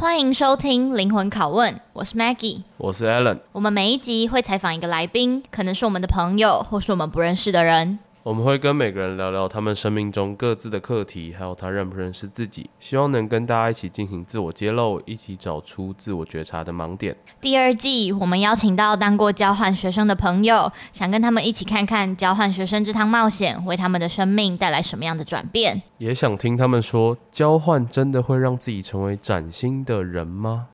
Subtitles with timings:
[0.00, 3.40] 欢迎收听灵魂拷问，我是 Maggie，我是 Alan。
[3.50, 7.98] 我们每一集会采访一个来宾，可能是我们的朋友，或是我们不认识的人。
[8.28, 17.16] 我们会跟每个人聊聊他们生命中各自的课题，还有他认不认识自己，希望能跟大家一起进行自我揭露，一起找出自我觉察的盲点。
[17.40, 30.66] 第二季我们邀请到当过交换学生的朋友，想跟他们一起看看交换学生这趟冒险为他们的生命带来什么样的转变，也想听他们说，交换真的会让自己成为崭新的人吗？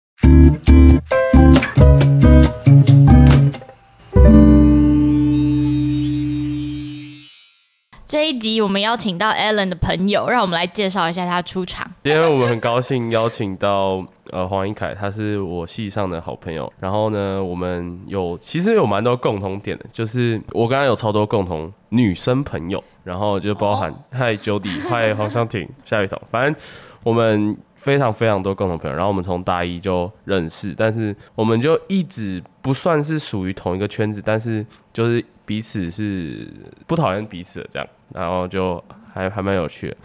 [8.24, 11.86] 这一集我们邀请到 Alan 的朋友，让我们来介绍一下他出场。
[12.04, 16.72] 今天我们很高兴邀请到呃黄一凯，他是我系上的好朋友。
[16.80, 26.56] 然后呢，我们有其实有蛮多共同点的，就是我刚刚有超多共同女生朋友，然后就包含嗨 Jody，嗨黄湘婷，夏雨桐，反正
[27.02, 27.54] 我们
[27.84, 28.96] 非常非常多共同朋友。
[28.96, 35.24] 然后我们从大一就认识，但是我们就一直不算是属于同一个圈子，但是就是。
[35.46, 36.48] 彼此是
[36.86, 38.82] 不讨厌彼此的这样，然后就
[39.12, 39.96] 还还蛮有趣的，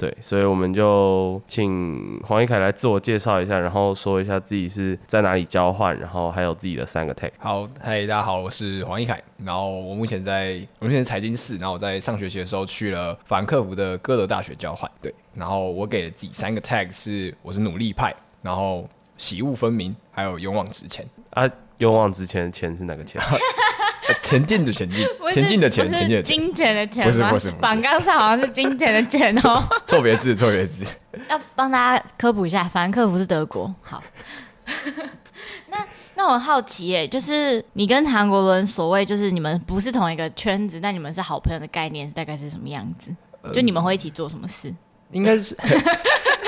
[0.00, 7.30] 对，所以我们就请黄一凯来自我介绍一下，然后说一下自己是在哪里交换，然后还有自己的三个 tag。
[7.38, 21.06] 好，嗨，大家好，我是黄一凯，然后我目前在我目前财经四，然后我在上学期的时候去了法兰克福的哥德大学交换，对，然后我给了自己三个 tag 是我是努力派，然后喜恶分明，还有勇往直前。
[21.32, 23.20] 啊，勇往直前的前是哪个前？
[24.22, 30.84] 前进的前进，前进的前，前进的金钱的钱，不是不是，榜纲上好像是金钱的钱哦，错别字， 错别字。
[31.28, 33.74] 要帮大家科普一下，法兰克福是德国。
[33.82, 34.02] 好，
[35.70, 43.10] 那那我很好奇耶，就是你跟韩国人所谓就是你们不是同一个圈子，但你们是好朋友的概念大概是什么样子？
[43.54, 44.68] 就你们会一起做什么事？
[44.68, 44.76] 嗯、
[45.12, 45.56] 应该是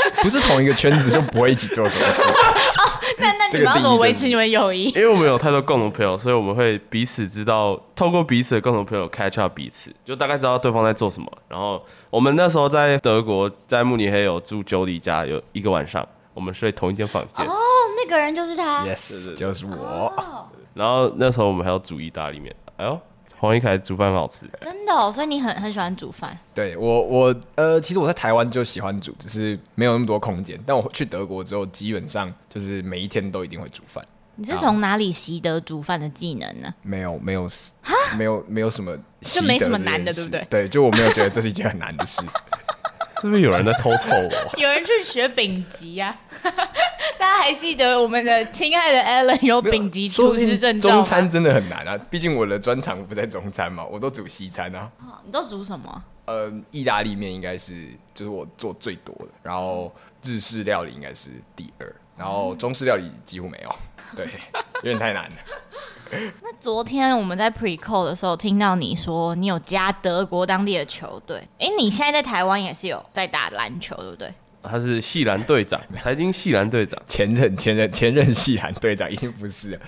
[0.23, 2.23] 不是同一个圈子就不会一起做什么事。
[3.19, 4.85] 那那你们要怎么维持你们友谊？
[4.91, 11.31] 因为我们有太多共同朋友，所以我们会彼此知道，透过彼此的共同朋友 catch up 彼此，就大概知道对方在做什么。
[11.49, 17.47] 然后我们那时候在德国，在慕尼黑有住 Jody 家，有一个晚上，我们睡同一间房间。
[17.47, 17.53] 哦，
[18.03, 20.13] 那个人就是他，Yes，就是我。
[20.75, 22.55] 然后那时候我们还要煮意大利面。
[22.77, 22.99] 哎呦。
[23.43, 26.39] 黄一凯煮饭很好吃，真的哦，所以你很很喜欢煮饭。
[26.55, 30.57] 对我，我呃，其实我在台湾就喜欢煮，只是没有那么多空间。
[30.65, 34.07] 但我去德国之后，基本上就是每一天都一定会煮饭。
[34.37, 36.73] 你是从哪里习得煮饭的技能呢？
[36.83, 37.49] 没有，没有，
[38.17, 40.47] 没有，没有什么，就没什么难的，对不对？
[40.49, 42.23] 对，就我没有觉得这是一件很难的事。
[43.23, 44.31] 是不是有人在偷凑我？
[44.59, 46.19] 有人去学丙级呀？
[47.17, 50.91] 大家还记得我们的亲爱的 Alan 有丙级厨师证照？
[50.91, 54.91] 中餐真的很难啊，毕竟我的专长不在中餐嘛，我都煮西餐啊。
[55.25, 56.03] 你都煮什么？
[56.25, 59.95] 呃，意大利面应该是就是我做最多的，然后
[60.25, 63.75] 日式料理应该是第二，然后中式料理几乎没有，
[64.17, 64.27] 对，
[64.77, 65.37] 有点太难了。
[66.43, 74.33] 那昨天我们在 pre call 的时候，听到你说你有加德国当地的球队，哎、欸，你现在在台湾也是有在打篮球，对不对？
[74.63, 79.81] 他是系篮队长，财经系篮队长，前任前任前任系篮队长已经不是了。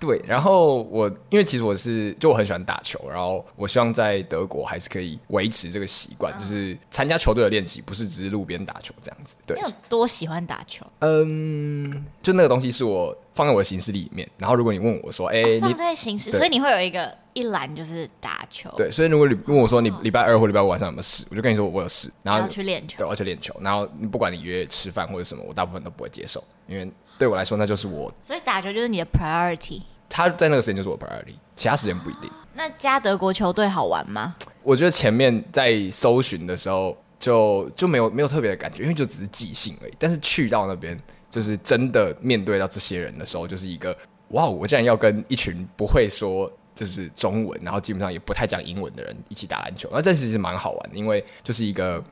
[0.00, 9.36] 对，然后我因为其实我是就我很喜欢打球，然后我希望在德国还是可以维持这个习惯，嗯、就是参加球队的练习，不是只是路边打球这样子。
[9.44, 10.86] 对，你有多喜欢打球？
[11.00, 14.28] 嗯，就那个东西是我放在我的行事历里面。
[14.38, 18.72] 然后如果你问我说，哎、欸，放在行事，所以你会有一个一栏就是打球。
[18.76, 23.52] 对，所以如果你问我说你礼拜二或礼拜五晚上有没有事，我就跟你说我有事，然后要去练球，对，我要去练球。
[23.60, 26.88] 然后不管你约吃饭或者什么，我大部分都不会接受，因为。
[27.18, 28.12] 对我来说，那就是我。
[28.22, 29.82] 所以打球就是你的 priority。
[30.08, 32.30] 他在那个时间就是我的 priority，其他时间不一定。
[32.54, 34.34] 那加德国球队好玩吗？
[34.62, 39.92] 我觉得前面在搜寻的时候就就没有没有特别的感觉，因为就只是即兴而已。
[39.98, 40.98] 但是去到那边，
[41.30, 43.96] 就是真的面对到这些人的时候，就是一个
[44.28, 49.88] 哇，我竟然要跟一群不会说就是中文，然后基本上也不太讲英文的人一起打篮球。
[49.92, 52.02] 那这其实蛮好玩的，因为就是一个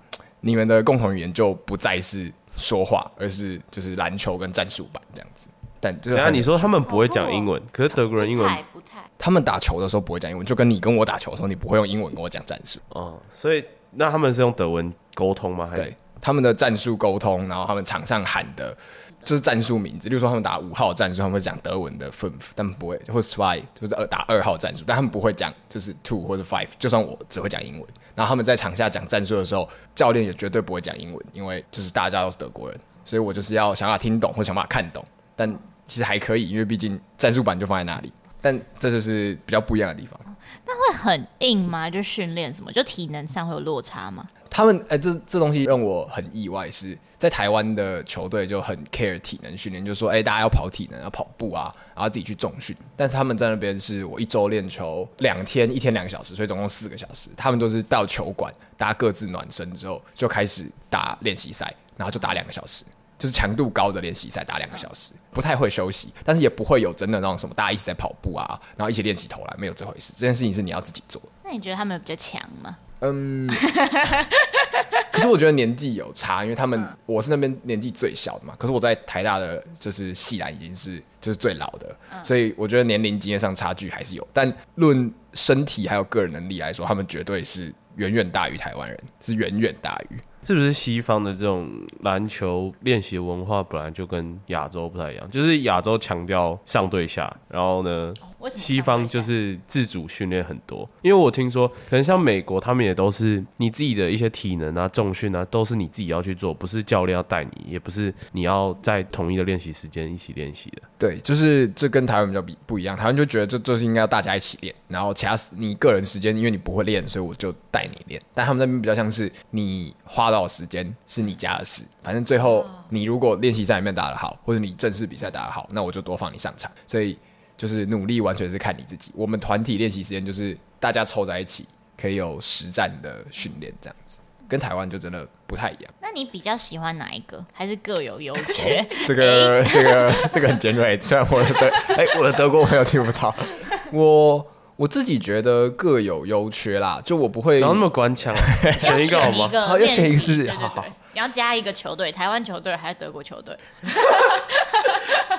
[0.41, 2.31] 你们的共同语言就不再是。
[2.57, 5.49] 说话，而是就是篮球跟战术版这样子。
[5.79, 9.05] 但就是，等下你说他们不会讲英文，可是德国人英文不太。
[9.19, 12.81] 他们打球的时候不会讲英文，就跟你跟我打球的时候，你不会用英文跟我讲战术。
[12.91, 15.67] 哦，所以那他们是用德文沟通吗？
[15.67, 15.83] 还是？
[15.83, 18.77] 对，他们的战术沟通，然后他们场上喊的
[19.25, 20.09] 就是战术名字。
[20.09, 26.69] 例如说他们打五号战术，他们会讲德文的 fünf，但不会或 zwei 就是二打二号战术，但他们不会讲就是 two 或者 five。
[26.79, 27.89] 就算我只会讲英文。
[28.17, 35.05] 然后他们在场下讲战术的时候，教练也绝对不会讲英文，因为就是大家都是德国人，所以我就是要想办法听懂或想办法看懂。
[35.37, 35.49] 但
[35.85, 38.13] 其实还可以，因为毕竟战术板就放在那里。
[38.41, 40.19] 但这就是比较不一样的地方。
[40.65, 41.91] 那会很硬吗？
[41.91, 42.73] 就训练什么？
[42.73, 44.27] 就体能上会有落差吗？
[44.49, 52.77] 他们哎、欸，这这东西让我很意外是，是在台湾的球队就很 care 体能训练，就是说，哎、欸，大家要跑体能，要跑步啊，然后自己去重训。
[52.97, 57.31] 但他们在那边是我一周练球两天，一天两个小时，所以总共四个小时。
[57.37, 62.85] 他们都是到球馆，大家各自暖身之后就开始打练习赛，然后就打两个小时，
[63.19, 70.13] 就是强度高的练习赛，打两个小时，不太会休息，但是也不会有真的那种什么大家一起在跑步啊，然后一起练习投篮，没有这回事。
[70.13, 71.23] 这件事情是你要自己做。
[71.43, 72.77] 那你觉得他们比较强吗？
[73.01, 73.47] 嗯，
[75.17, 78.55] 可是我觉得年纪有差，因为他们我是那边年纪最小的嘛。
[78.59, 84.29] 可是我在台大的就是系篮已经是就是最老的，所以我觉得年龄经验上差距还是有。
[84.31, 90.19] 但论身体还有个人能力来说，他们绝对是远远大于台湾人，是远远大于。
[90.47, 91.69] 是不是西方的这种
[92.03, 95.29] 篮球练习文化本来就跟亚洲不太一样？
[95.31, 98.15] 就是亚洲强调上对下，然后呢，
[98.57, 100.89] 西方就是自主训练很多。
[101.03, 110.83] 因为我听说，可能像美国，他们也都是你自己的一些体能啊、重训啊，都是你自己要去做，不是教练要带你，也不是你要在同一的练习时间一起练习的。
[110.99, 112.97] 对，就是这跟台湾比较比不一样。
[112.97, 118.21] 台湾就觉得这这是应该要大家一起练，然后其他你个人时间，因为你不会练，所以我就带你练。
[118.35, 126.71] 但他们那边比较像是你花到时间是你家的事，反正最后你如果练习赛里面打得好，或者你正式比赛打得好，那我就多放你上场。
[126.87, 127.19] 所以
[127.57, 129.11] 就是努力完全是看你自己。
[129.15, 131.67] 我们团体练习时间就是大家凑在一起，
[132.01, 134.19] 可以有实战的训练这样子，
[134.49, 135.95] 跟台湾就真的不太一样。
[136.01, 137.45] 那你比较喜欢哪一个？
[137.53, 138.81] 还是各有优缺？
[138.81, 143.35] 哦、 这个这个这个很尖锐，虽然我的德哎、欸、我的德国朋友听不到
[143.93, 144.47] 我。
[144.77, 148.37] 我自己觉得各有优缺啦，就我不会然后那么官腔，
[148.79, 149.51] 选一个好吗？
[149.67, 150.85] 好，要选一个是，对对对好好。
[151.15, 153.57] 你要加一个球队，台湾球队还是德国球队？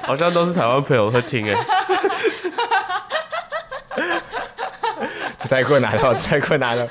[0.08, 1.56] 好像都是台湾朋友会听哎。
[5.38, 6.88] 这太困难了，这太困难了。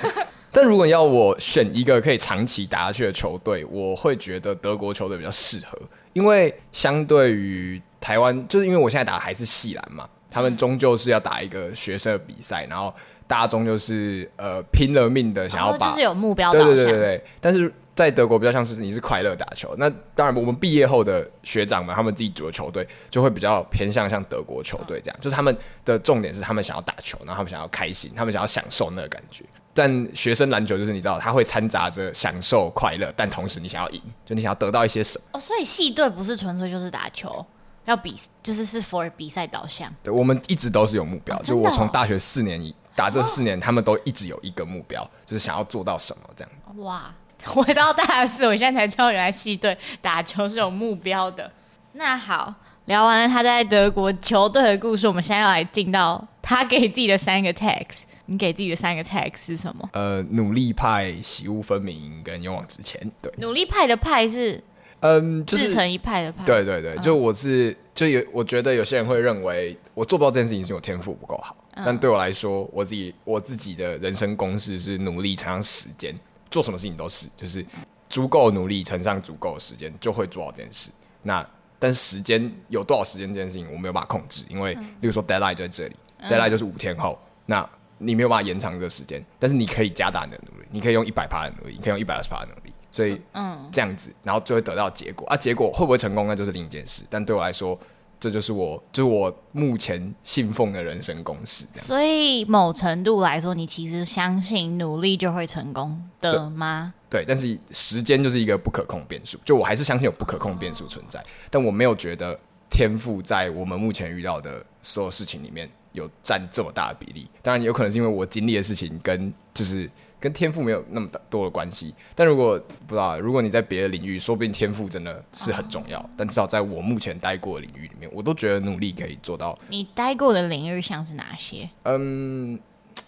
[0.52, 5.78] 但如果要我选一个可以长期打下去的球队，我会觉得德国球队比较适合，
[6.12, 10.06] 因为相对于台湾，就是因为我现在打的还是系篮嘛。
[10.30, 12.94] 他们终究是要打一个学生的比赛，然后
[13.26, 16.52] 大家终究是呃拼了命的想要把，就是有目标。
[16.52, 17.24] 对对对对对。
[17.40, 29.44] 但是在德国比较像是你是快乐打球，那当然我们毕业后的学长们，他们自己组的球队就会比较偏向像德国球队这样，就是他们的重点是他们想要打球，然后他们想要开心，他们想要享受那个感觉。
[29.72, 35.24] 但学生篮球就是你知道，他会掺杂着享受快乐，但同时你想要赢，就你想要得到一些什么。
[35.32, 37.44] 哦，所以系队不是纯粹就是打球。
[37.86, 41.40] 要比就是是 for 比赛导向，对，我们一直都是有目标。
[41.42, 42.60] 就我从大学四年
[42.96, 46.52] 打这四年，他们都一直有一个目标，就是想要做到什么这样。
[46.78, 47.14] 哇，
[47.46, 51.50] 回到大四，我现在才知道原来系队打球是有目标的。
[51.92, 52.52] 那好，
[52.86, 57.86] 聊完了他在德国球队的故事，我们现在要来进到他给自己的三个 tag。
[58.28, 59.88] 你给自己的三个 tag 是什么？
[59.92, 63.00] 呃，努力派、喜恶分明跟勇往直前。
[63.22, 64.62] 对，努力派的派是。
[65.00, 66.42] 嗯，就是自成一派的派。
[66.44, 76.14] 对对对，就我是就有，我觉得有些人会认为我做不到这件事情是我天赋不够好，嗯，但对我来说，我自己我自己的人生公式是努力乘上时间，
[76.56, 77.62] 做什么事情都是，就是
[78.08, 80.90] 足够努力乘上足够的时间就会做好这件事。
[81.22, 81.46] 那
[81.78, 87.68] 但是时间有多少时间这件事情我没有办法控制，因为例如说 deadline 就在这里，嗯，deadline 就是五天后，那
[87.98, 92.72] 你没有办法延长这个时间，但是你可以加大你的努力，你可以用一百趴的努力，你可以用一百二十趴的努力。
[92.90, 95.36] 所以，嗯，这样子，然后就会得到结果啊。
[95.36, 97.02] 结果会不会成功，那就是另一件事。
[97.10, 97.78] 但对我来说，
[98.26, 101.64] 这就是我，就是我目前信奉的人生公式。
[101.72, 101.86] 这样。
[101.86, 106.92] 所以，某程度来说，你其实相信努力就会成功的吗？
[107.08, 109.38] 对，对，但是时间就是一个不可控变数。
[109.44, 112.36] 就我还是相信有不可控变数存在，但我没有觉得
[112.68, 117.28] 天赋在我们目前遇到的所有事情里面有占这么大的比例。
[117.42, 119.88] 当然，有可能是因为我经历的事情跟就是。
[120.18, 126.04] 跟天赋没有那么多的关系，但如果不知道，如果你在别的领域，说不定天赋真的是很重要。
[126.16, 129.56] 但至少在我目前待过的领域里面，我都觉得努力可以做到。
[129.68, 131.68] 你待过的领域像是哪些？
[131.82, 132.58] 嗯，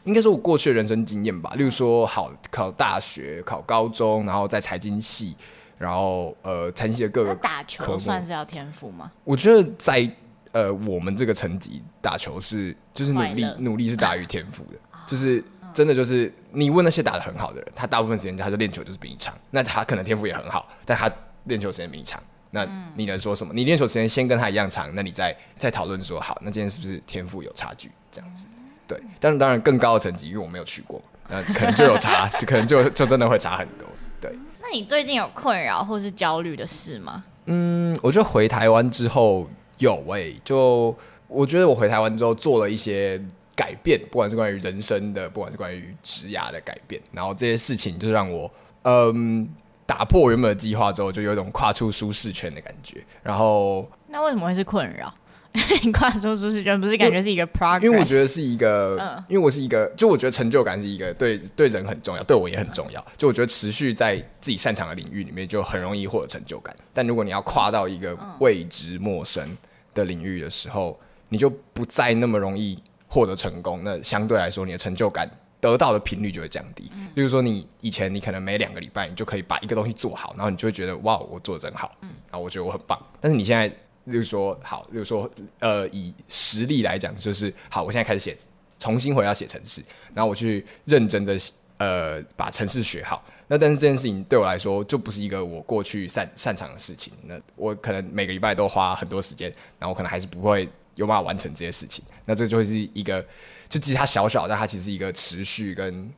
[0.05, 1.55] 应该说我过去的人生经验吧。
[1.57, 5.35] 例如说，好考大学、考高中，然后在财经系，
[5.79, 9.11] 然后呃，财经系的各个打球算是要天赋吗？
[9.25, 10.09] 我觉得在
[10.53, 15.43] 呃我们这个层级打球是就是努力努力是大于天赋的， 就是。
[15.73, 21.11] 真的就是你问那些打的很好的人，他大部分时间他就练球就是比你长，那他可能天赋也很好，但他
[21.45, 22.21] 练球时间比你长，
[22.51, 23.53] 那你能说什么？
[23.55, 27.91] 你练球时间先跟他一样长，那你再再讨论说好，那今天是不是天赋有差距？
[28.11, 28.49] 这样子，
[28.87, 29.01] 对。
[29.21, 33.87] 但是当然更高的成绩，因为我没有去过，那可能就有差，就 可能就就真的会差很多。
[34.21, 34.31] 对。
[34.61, 37.25] 那你最近有困扰或是焦虑的事吗？
[37.47, 39.49] 嗯，我觉得回台湾之后
[39.79, 40.97] 有诶、欸，就
[41.29, 43.23] 我觉得我回台湾之后做了一些。
[43.59, 48.49] 改变，不管是关于人生的，不管是关于职涯的改变，然后这些事情就是让我，
[48.83, 49.49] 嗯，
[49.85, 53.03] 打破原本的计划之后，就有一种跨出舒适圈的感觉。
[53.21, 55.13] 然后，那为什么会是困扰？
[55.83, 57.83] 你跨出舒适圈不是感觉是一个 progress？
[57.83, 63.05] 因为我觉得是一个，嗯、因为我是一个，就我觉得成就感是一个对对人很重要，对我也很重要。
[63.17, 66.77] 就我觉得持续在自己擅长的领域里面，就很容易获得成就感。
[66.93, 69.57] 但如果你要跨到一个未知陌生
[69.95, 70.97] 的领域的时候，
[71.31, 73.81] 你就不再那么容易获得成功。
[73.83, 75.29] 那相对来说，你的成就感。
[75.61, 76.85] 得到的频率就会降低。
[77.17, 82.97] 例如说，你以前你可能每两个礼拜你就可以把一个东西做好，然后你就会觉得哇，我做的真好，嗯，然后我觉得我很棒。
[83.21, 83.67] 但是你现在，
[84.05, 88.37] 例如说，好，例如说，呃，以实力来讲，就是好，我现在开始写，
[88.79, 89.83] 重新回到写程式，
[90.15, 91.37] 然后我去认真的
[91.79, 93.25] 呃把程式学好。
[93.49, 97.13] 那但是这件事情对我来说，就不是一个我过去擅擅长的事情。
[97.25, 100.69] 那我可能每个礼拜都花很多时间，然后我可能还是不会
[100.99, 102.05] 有办法完成这些事情。
[102.27, 103.25] 那这就会是一个。
[103.71, 106.11] 就其实它小小，但它其实是一个持续跟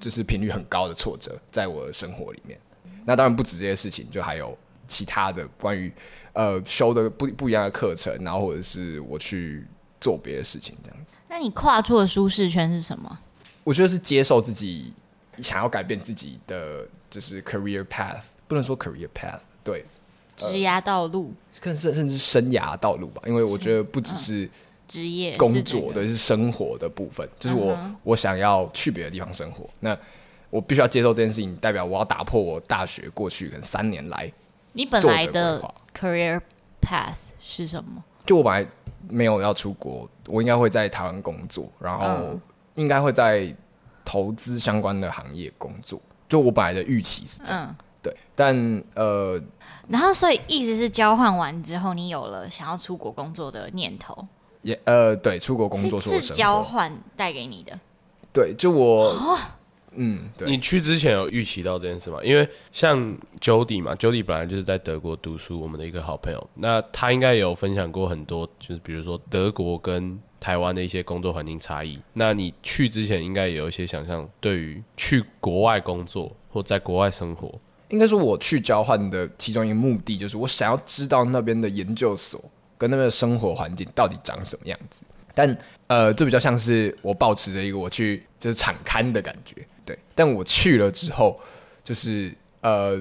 [0.00, 2.58] 就是频率很高的挫折，在我的生活里面。
[3.04, 4.56] 那当然不止这些事情，就还有
[4.88, 5.92] 其他的关于
[6.32, 9.66] 呃修的不不一样的课程，然后或者是我去
[10.00, 11.14] 做别的事情这样子。
[11.28, 13.18] 那你跨出的舒适圈是什么？
[13.62, 14.94] 我觉得是接受自己
[15.42, 19.84] 想要改变自己的就是 career path，不能说 career path，对，
[20.36, 24.48] 职涯道路，更甚甚至生涯道路吧，因为我觉得不只是。
[24.86, 29.96] 职业工作的是生活的部分，就是我、嗯、我想要去别的地方生活，那
[30.50, 34.30] 我必须要接受这件事情，代表我要打破我大学过去可能三年来
[34.74, 35.58] 你本来的
[35.98, 36.38] career
[36.82, 38.04] path 是什么？
[38.26, 38.68] 就我本来
[39.08, 42.38] 没有要出国，我应该会在台湾工作，然后
[42.74, 43.52] 应该会在
[44.04, 45.98] 投资相关的行业工作。
[46.28, 48.54] 就我本来的预期是这样，嗯、对，但
[48.94, 49.40] 呃，
[49.88, 54.28] 然后所以意思是交换完之后，你有了想要出国工作的念头。
[54.60, 57.78] 也、呃，对，出国工作是是交换带给你的。
[58.32, 59.38] 对，就我，哦、
[59.92, 60.48] 嗯，对。
[60.48, 62.18] 你去之前有预期到这件事吗？
[62.22, 62.98] 因为像
[63.40, 66.50] Jody 嘛，Jody 本来就是在德国读书，我们的一个好朋友。
[66.54, 72.00] 那他应该有分享过很多，就是比如说德国跟台湾的一些工作环境差异。
[72.14, 77.52] 那你去之前应该也有一些想象，对于去国外工作或在国外生活。
[77.88, 82.40] 应该说，我去交换的其中一个目的，就是我想要知道那边的研究所。
[82.76, 85.04] 跟那边的生活环境到底长什么样子？
[85.32, 89.54] 但呃，这比较像是我抱持着一个我去就是场刊的感觉，
[89.86, 89.96] 对。
[90.12, 91.38] 但我去了之后，
[91.84, 93.00] 就是呃，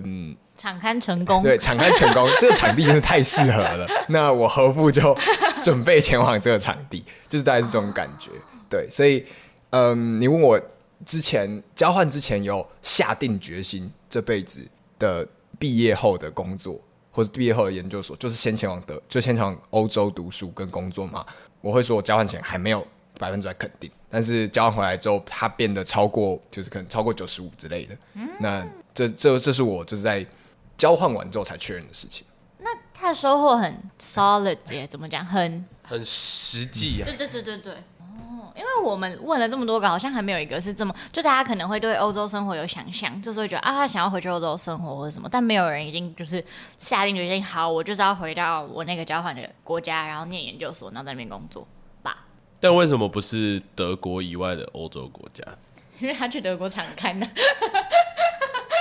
[0.56, 3.88] 场刊成功，对， 场刊成功，这个场地真是太适合了。
[4.10, 5.18] 那我何不就
[5.64, 7.04] 准备前往这个场地？
[7.28, 8.30] 就是大概是这种感觉，
[8.70, 8.88] 对。
[8.92, 9.26] 所以，
[9.72, 10.62] 嗯、你问我
[11.06, 14.66] 之前交换之前有下定决心这辈子
[14.98, 15.28] 的
[15.60, 16.80] 毕业后的工作。
[17.16, 21.24] 或者毕业后的研究所，就是先前往德，就先前往欧洲读书跟工作嘛。
[21.62, 22.84] 我会说，我交换前还没有
[23.20, 27.96] 百分之百肯定，但是交换回来之后，它变得超过，就是可能超过九十五之类的。
[28.16, 30.26] 嗯，那这这这是我就是在
[30.76, 32.26] 交换完之后才确认的事情。
[32.58, 35.24] 那他的收获很 solid 耶，怎么讲？
[35.24, 37.06] 很很实际啊。
[37.06, 37.76] 对对对对对。
[38.56, 46.44] 因为我们问了这么多个，好像还没有一个是这么，就大家可能会对欧洲生活有想象，就是会觉得啊，他想要回去欧洲生活或者什么，但没有人已经就是
[46.78, 51.68] 下定决心，好，我就是要回到我那个交换的国家，然后念研究所，然后在那边工作
[52.02, 52.26] 吧。
[52.60, 55.44] 但为什么不是德国以外的欧洲国家？
[56.00, 57.28] 因为他去德国常看的。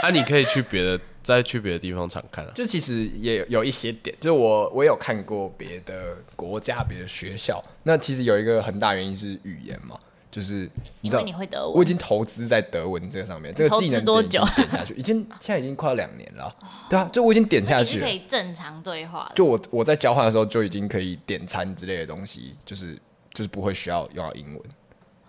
[0.03, 1.01] 那、啊、你可以去别的。
[1.23, 7.63] 再去别的地方常看啊，就其实也有一些点，就是我我有看过别的国家、别的学校。
[7.85, 9.97] 那其实有一个很大原因是语言嘛，
[10.31, 10.69] 就是
[11.01, 14.95] 你知道你会德文，我已经投资在德文这个上面，这个技能多久点下去？
[14.95, 16.53] 已经现在已经快要两年了，
[16.91, 19.31] 对啊，就我已经点下去了，可以正常对话。
[19.35, 22.99] 就我我在交换的时候就已经可以点餐之类的东西，就是
[23.33, 24.63] 就是不会需要用到英文，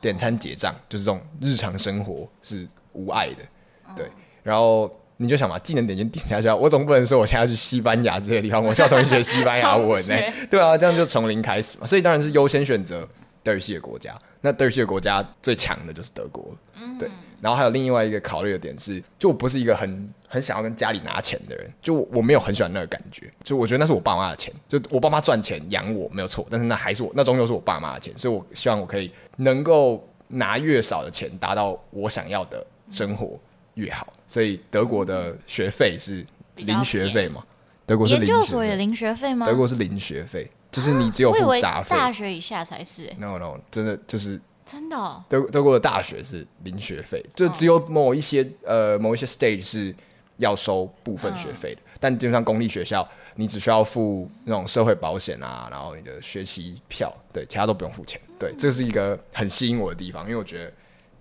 [0.02, 4.10] 点餐结账就是这种日常生活是无碍的，对，
[4.42, 4.92] 然后。
[5.24, 10.34] 你就想把，技能点就点下去啊，我总不能说我现在要去西班牙这些地方，我需要重新学西班牙文 呢、欸？
[10.52, 11.88] 对啊，这样就从零开始嘛。
[11.88, 13.08] 所以当然是优先选择
[13.42, 14.14] 德语系的国家。
[14.42, 16.54] 那德语系的国家最强的就是德国，
[17.00, 17.10] 对。
[17.40, 33.38] 然后还有另外一个考虑的点是，就我不是一个很很想要跟家里拿钱的人，就我没有很喜欢那个感觉，就我觉得那是我爸妈的钱，就我爸妈赚钱养我没有错，但是那还是我，那终究是我爸妈的钱，所以我希望我可以能够拿越少的钱，达到我想要的生活
[33.76, 34.12] 越好。
[34.28, 36.26] 所以德国的学费是
[36.56, 37.44] 零学费嘛？
[37.86, 39.46] 德国是零学费，研究所也零学费吗？
[39.46, 41.90] 德国是零学费，就是你只有付杂费。
[41.96, 43.18] 大学以下才是、欸。
[43.20, 45.24] No No，真的就是真的、哦。
[45.28, 49.94] 德德国的大学是零学费，就只有某一些、哦、呃某一些 stage 是
[50.38, 58.20] 要收部分学费的，嗯、但基本上公立学校你只需要付那种社会保险啊，然后你的学习票，对，其他都不用付钱。
[58.40, 60.74] 对，这是一个很吸引我的地方，因为我觉得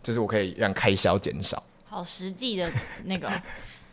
[0.02, 1.62] 就是我可以让开销减少。
[1.92, 2.72] 好实际的
[3.04, 3.30] 那个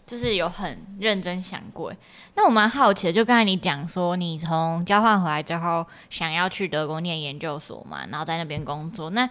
[0.06, 1.94] 就是有很认真想过。
[2.36, 9.10] 那我蛮好奇的，就刚才你讲说，你从交换回来之后，想要去德国念研究所嘛，然后在那边工作。
[9.10, 9.29] 那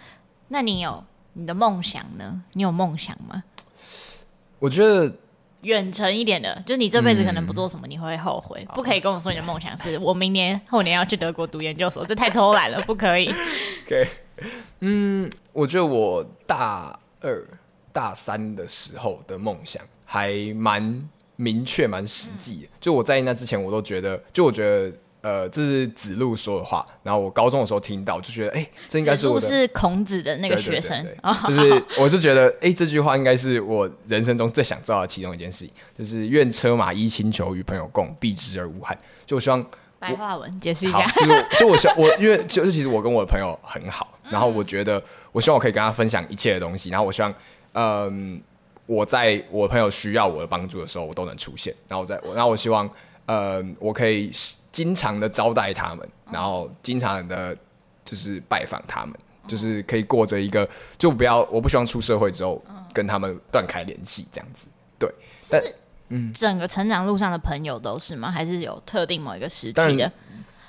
[0.49, 2.43] 那你有你的梦想呢？
[2.53, 3.43] 你有梦想吗？
[4.59, 5.11] 我觉得。
[5.63, 8.65] 远程一点的，就是你这辈子可能不做什么，你会后悔。
[8.69, 13.27] 嗯、不可以跟我说你的梦想是我明年后年要去德国读研究所，这太偷懒了，不可以。
[13.85, 14.09] OK，
[14.79, 17.45] 嗯，我觉得我大二、
[17.99, 22.67] 大三的时候的梦想还蛮明确、蛮实际的。
[22.67, 24.97] 嗯、就我在那之前，我都觉得，就我觉得。
[25.21, 26.87] 呃，这是子路说的话。
[27.03, 29.47] 然后我高中的时候听到，就觉得，哎，这应该是我的。
[29.47, 31.05] 是孔子的那个学生，
[31.45, 38.97] 就是我就觉得，哎，这句话应该是我人生中最想做到的其中一件事情，就是愿车马衣轻裘与朋友共，避之而无憾。
[39.27, 39.67] 就我希望
[39.99, 45.03] 白话文解释一下，就就我想我因为就是其实 我跟我的朋友很好，然后我觉得
[45.33, 47.35] 我希望我可以跟他分享一切的东西，然后我希望，
[47.73, 48.41] 嗯，
[48.87, 51.75] 我在我朋友需要我的帮助的时候，我都能出现。
[51.89, 52.89] 然后我在，然后我希望，
[53.27, 54.31] 嗯，我可以。
[54.71, 57.57] 经常的招待他们，然后经常的，
[58.05, 64.69] 就是拜访他们，嗯、就是可以过着一个，就不要，我不希望出社会之后跟他们断开联系这样子。
[65.01, 65.13] 对，
[65.51, 65.61] 但
[66.11, 68.31] 嗯，整个成长路上的朋友都是吗？
[68.31, 70.13] 还是有特定某一个时期的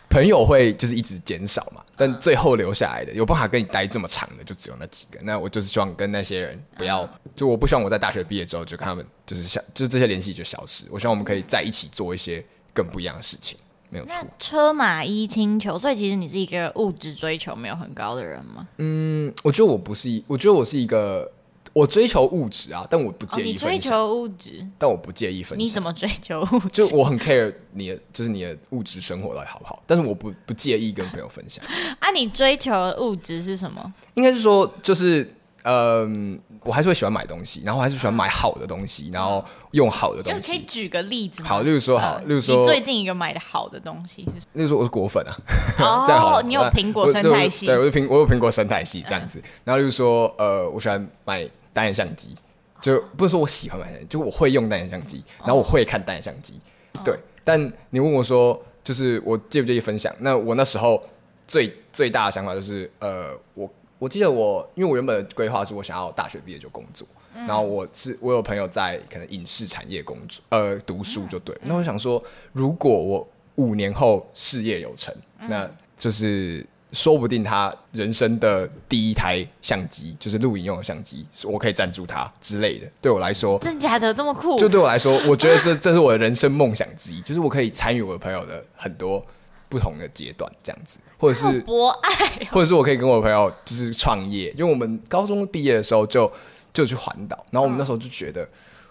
[0.09, 1.83] 朋友会就是一直减少嘛？
[1.95, 5.19] 但最后留下来的有办法跟你待这么长的，就只有那几个。
[5.21, 10.85] 那我就是希望跟那些人不要，嗯、就我不希望我在大学毕业之后就跟他们就是消，就是这些联系就消失。
[10.89, 13.57] 我希望我们可以在一起做一些更不一样的事情。
[13.91, 18.67] 没有错，车马衣轻裘，所以其实你是一个物质追求没有很高的人吗？
[18.77, 21.29] 嗯，我觉得我不是一，我觉得我是一个，
[21.79, 23.69] 我追求物质啊，但我不介意分享。
[23.69, 25.65] 哦、你追求物质，但我不介意分享。
[25.65, 26.85] 你怎么追求物质？
[26.85, 29.81] 就我很 care 你的，就是你的物质生活到底好不好？
[29.87, 31.63] 但是我不不介意跟朋友分享。
[31.99, 33.93] 啊，你追求的物质是什么？
[34.15, 35.35] 应该是说，就是。
[35.63, 40.51] 嗯，我还是会喜欢买东西，然后还是喜欢买好的东西，然后用好的东西。
[40.51, 41.49] 可以举个例子吗？
[41.49, 44.53] 好，例如说，好，例如说，最近一个买的好的东西是什么？
[44.53, 45.35] 例如说，我是果粉啊。
[45.83, 47.65] 哦，你有苹果生态系？
[47.65, 49.43] 对，我是苹，我有苹果生态系这样子。
[49.65, 52.35] 然后例如说，呃，我喜欢买单眼相机，
[52.81, 56.59] 就不是说我喜欢买，就我会用单眼相机，然后我会看单眼相机。
[57.03, 60.13] 对，但你问我说，就是我介不介意分享？
[60.19, 61.03] 那我那时候
[61.47, 63.69] 最最大的想法就是，呃，我。
[63.99, 67.05] 我记得我，因为我原本的规划是我想要大学毕业就工作，
[67.35, 71.53] 嗯、然后我是我有朋友在可能影视产业工作，呃，读书就对。
[71.63, 82.87] 那、嗯、我想说，如果我五年后事业有成，嗯、那就是说不定他人生的第一台相机就是录影用的相机，我可以赞助他之类的。
[83.01, 84.57] 对我来说，真假的这么酷？
[84.57, 89.25] 就对我来说，我觉得这 这是我的人生梦想之一，就是我可以参与我的朋友的很多。
[89.71, 92.11] 不同的阶段这样子，或者是博爱，
[92.49, 96.31] 或者是我可以跟我朋友就是创业，因为我们高中毕业的时候就
[96.73, 98.49] 就去环岛，然后我们那时候就觉得，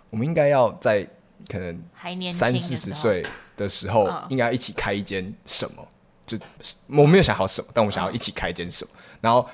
[0.08, 1.04] 我们应该要在
[1.48, 1.82] 可能
[2.30, 5.84] 三四十岁的时候，应该要一起开一间什么，
[6.28, 6.38] 就
[6.86, 9.44] 我没有想好什么，但我想要一起开一间什么，然后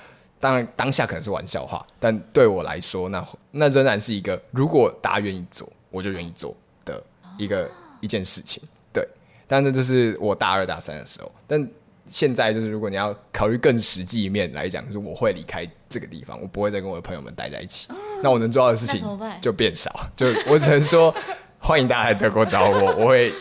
[0.40, 7.02] 当然当下可能是玩笑话，但对我来说，那那仍然是一个如果大家愿意做，我就愿意做的
[7.38, 8.62] 一个一件事情。
[8.92, 9.08] 对
[9.46, 11.66] 但那就是我大二大三的时候，但
[12.06, 17.88] 现在就是如果你要考虑更实际一面来讲，就是我会离开这个地方，我不会再跟我的朋友们待在一起。
[17.90, 19.00] 嗯、那我能做到的事情
[19.40, 21.14] 就变少，就我只能说
[21.58, 23.32] 欢迎大家来德国找我，我会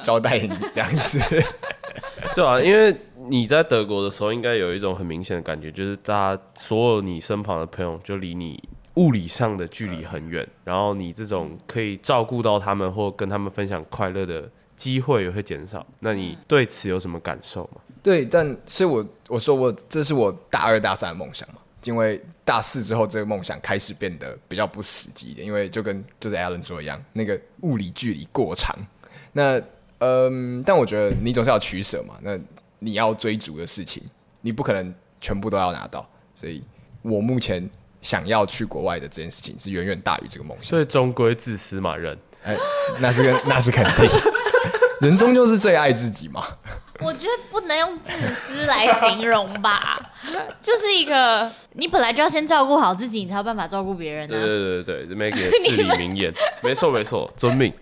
[0.00, 1.18] 招待你这样子。
[2.34, 2.96] 对啊，因为
[3.28, 8.62] 你在德国的时候，应该有一种很明显的感觉，就是大家所有你身旁的朋友就离你
[8.94, 14.48] 物理上的距离很远，嗯、然后你这种可以照顾到他们或跟他们分享快乐的。
[14.74, 17.80] 机会也会减少，那你对此有什么感受吗？
[18.02, 28.76] 对，但所以我，我我说我这是我大二大三的梦想嘛，因为大四之后这个梦想开始变得比较不实际一点，因为就跟就是 Alan 说一样，那个物理距离过长。
[29.32, 29.60] 那
[29.98, 32.38] 嗯，但我觉得你总是要取舍嘛，那
[32.80, 34.02] 你要追逐的事情，
[34.40, 36.62] 你不可能全部都要拿到，所以
[37.02, 37.68] 我目前
[38.00, 42.56] 想要去国外的这件事情是远远大于这个梦想，所以终归自私嘛，人，哎，
[42.98, 44.10] 那是跟 那是肯定。
[45.00, 46.44] 人终究是最爱自己嘛？
[47.00, 50.11] 我觉得不能用自私来形容吧，
[50.60, 57.72] 就是一个你本来就要先照顾好自己，你才有办法照顾别人、对对对对，Maggie 至理名言，没错没错，遵命。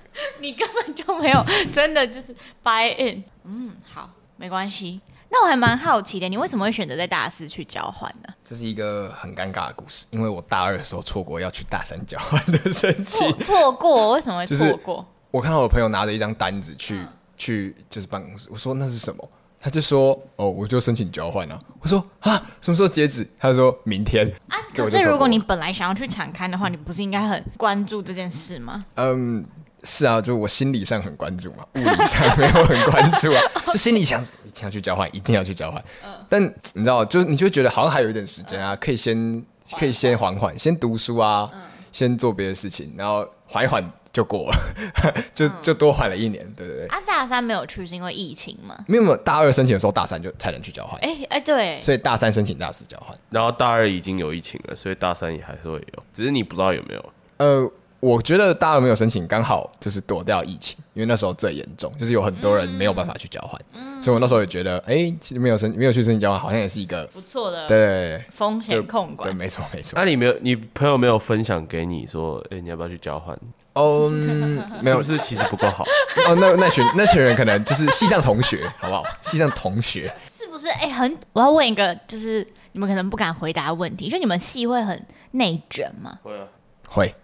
[0.40, 3.24] 你根本就没有真的就是 buy in。
[3.44, 5.00] 嗯，好，没关系。
[5.32, 8.34] 那我还蛮好奇的，你为什么会选择在大四去交换呢？
[8.44, 13.32] 这是一个很尴尬的故事，因为我大二的时候错过要去大三交换的申请。
[13.38, 14.10] 错过？
[14.12, 15.06] 为什么会错过？
[15.30, 17.00] 我看到我朋友拿着一张单子去、
[17.36, 19.28] 去就是办公室，我说那是什么？
[19.60, 21.58] 他就说哦，我就申请交换啊。
[21.80, 23.28] 我说啊，什么时候截止？
[23.38, 24.26] 他说明天。
[24.48, 28.84] 啊，可是如果你本来想要去产刊的话，你不是应该很关注这件事吗？
[28.94, 29.44] 嗯，
[29.84, 35.82] 是啊，就我心理上很关注嘛，物理上没有很关注啊， 就心里想一定要去交换，一定要去交换。
[36.04, 36.42] 嗯，但
[36.74, 39.44] 你知道，就是你就觉得好像还有一点时间啊，可以先
[39.78, 41.50] 可以先缓缓，先读书啊，
[41.92, 43.82] 先做别的事情，然后缓一缓
[44.12, 44.56] 就过了，
[45.34, 46.86] 就就多缓了一年，对对对。
[46.86, 48.76] 啊，大三没有去是因为疫情吗？
[48.86, 50.98] 没有没有，大二申请的时候，大三就才能去交换。
[51.00, 57.12] 哎哎，对，所以大三申请，大四交换，然后大二已经有疫情了，所以大三也还是会有，只是你不知道有没有。
[57.38, 57.70] 呃。
[58.00, 69.92] 我觉得大二没有申请，刚好就是躲掉疫情，因为那时候最严重，就是有很多人没有办法去交换，嗯、所以我那时候也觉得，哎、欸，其实没有申没有去申请交换，好像也是一个不错的对风险控管，对，没错没错。
[69.94, 73.38] 那、啊、你没有，你朋友没有分享给你说，哎、欸，你要不要去交换？
[73.74, 75.84] 哦、嗯，没有，是其实不够好？
[76.26, 79.04] 哦，那那群那群人可能就是系上同学，好不好？
[79.20, 80.68] 系上同学是不是？
[80.68, 86.18] 哎、欸，很，我要问一个，就是你们可能不敢回答的问题，就你们系会很内卷吗？
[86.22, 86.46] 会啊。
[86.90, 87.14] 会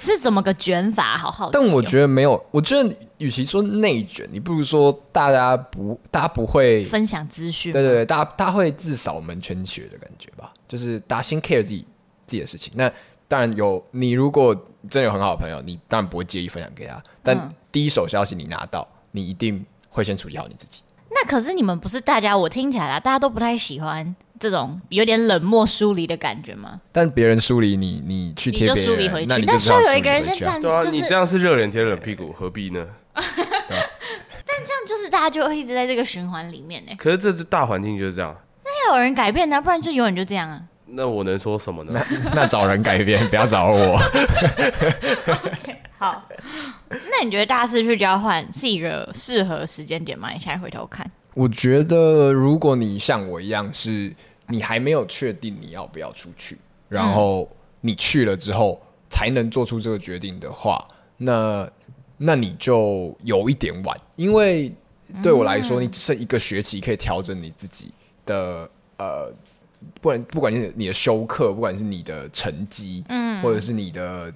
[0.00, 1.18] 是怎么个卷法？
[1.18, 2.42] 好好、哦，但我觉得没有。
[2.50, 7.72] 我觉得与其说内卷，你不如说大家不，大家不会分享资讯。
[7.72, 10.52] 对对对，大家大家会自扫门前雪的感觉吧？
[10.66, 11.80] 就是大家先 care 自己
[12.24, 12.72] 自己的事情。
[12.76, 12.90] 那
[13.26, 14.54] 当然有，你如果
[14.88, 17.02] 真的有很好的朋友，你当然不会介意分享给他。
[17.22, 20.82] 但第一手消息你拿到，你一定会先处理好你自己。
[21.10, 24.14] 那可是你们不是大家，我听起来啦，大家都不太喜欢。
[24.44, 26.78] 这种有点冷漠疏离的感觉吗？
[26.92, 32.86] 但别人疏离你，你去贴别人，疏离回去，那但是有一个人先站，对啊，就是、你这样是热脸贴冷屁股，何必呢？
[33.14, 33.24] 但
[34.66, 36.92] 这样就是大家就会一直在这个循环里面呢。
[36.98, 40.60] 可是这是大环境就是这样，那要有人改变呢、啊，不然就永远就这样啊。
[40.84, 41.98] 那我能说什么呢？
[42.24, 43.98] 那那找人改变， 不要找我。
[43.98, 46.22] okay, 好，
[46.90, 50.28] 那你觉得大四去交换是一个适合时间点吗？
[50.30, 54.12] 你现在回头看，我觉得如果你像我一样是。
[54.48, 57.48] 你还没有确定你要不要出去，然后
[57.80, 61.66] 你去了之后才能做出这个决定的话，那
[62.18, 64.70] 那你就有一点晚，因为
[65.22, 67.90] 对我来说，你只剩一个学期可以调整你自己
[68.26, 69.32] 的呃，
[70.00, 74.32] 不然不管是你的修课，不管是你的成绩，嗯，或者是你的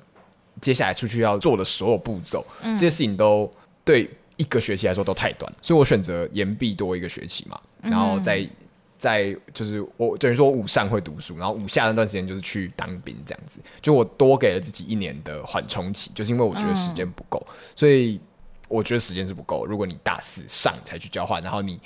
[0.60, 3.50] 接下来出去要做的所有步骤，这些事情都
[3.84, 8.48] 对一个学期来说都太短，所以我选择延毕多一个学期嘛，然后再。
[8.98, 18.20] 在就是我等于说我五上会读书，然后五下那段时间就是去当兵这样子，就我多给了自己一年的缓冲期，就是因为我觉得时间不够，嗯、所以
[18.66, 19.64] 我觉得时间是不够。
[19.64, 21.80] 如果你大四上才去交换，然后你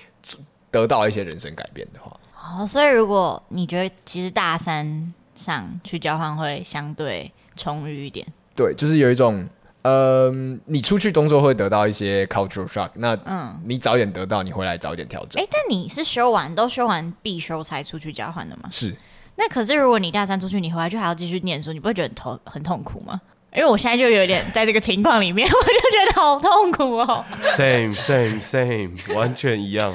[0.71, 9.47] 得到一些人生改变的话，哦，所以如果你觉得其实大三上去交换会相对充裕一点，对，就是有一种。
[9.83, 15.43] 嗯，你出去工作会得到一些 cultural shock，那嗯，你早点得到，你回来早点调整。
[15.43, 18.69] 哎、欸，但你是修完都修完必修才出去交换的吗？
[18.71, 18.95] 是。
[19.35, 23.21] 那可是如果你大三出去，你回来就还要继续念书，你不会觉得很痛很痛苦吗？
[23.55, 27.25] 因为我现在就有点在这个情况里面， 我就觉得好痛苦哦。
[27.43, 29.93] Same same same，完全一样。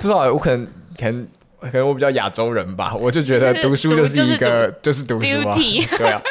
[0.00, 0.66] 不知道，我可能
[0.98, 1.28] 可能
[1.60, 5.54] 可能我比较亚洲人吧，我就觉得读书就是一个就是读书啊，
[5.98, 6.22] 对啊，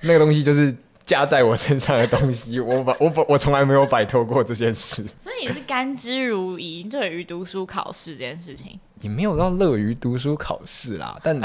[0.00, 0.74] 那个东西就是。
[1.04, 6.90] 加在我身上的东西，我把 我把我从来没有摆脱过这件事，所以你是甘之如饴。
[6.90, 11.38] 对于读书考试这件事情，你没有到乐于读书考试啦，但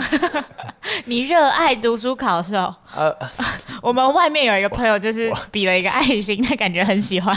[1.06, 2.76] 你热爱读书考试哦。
[2.96, 3.16] 呃，
[3.82, 7.36] 我们外面有一个朋友，就是比了一个爱心，他感觉很喜欢。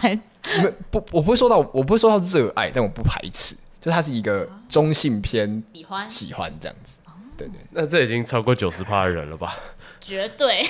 [0.91, 6.99] 不，我不会说到，我不会说到热爱，但我不排斥，就他是一个中性偏喜欢喜欢这样子。
[7.37, 9.57] 对，对对，那这已经超过九十趴的人了吧？
[10.01, 10.67] 绝对。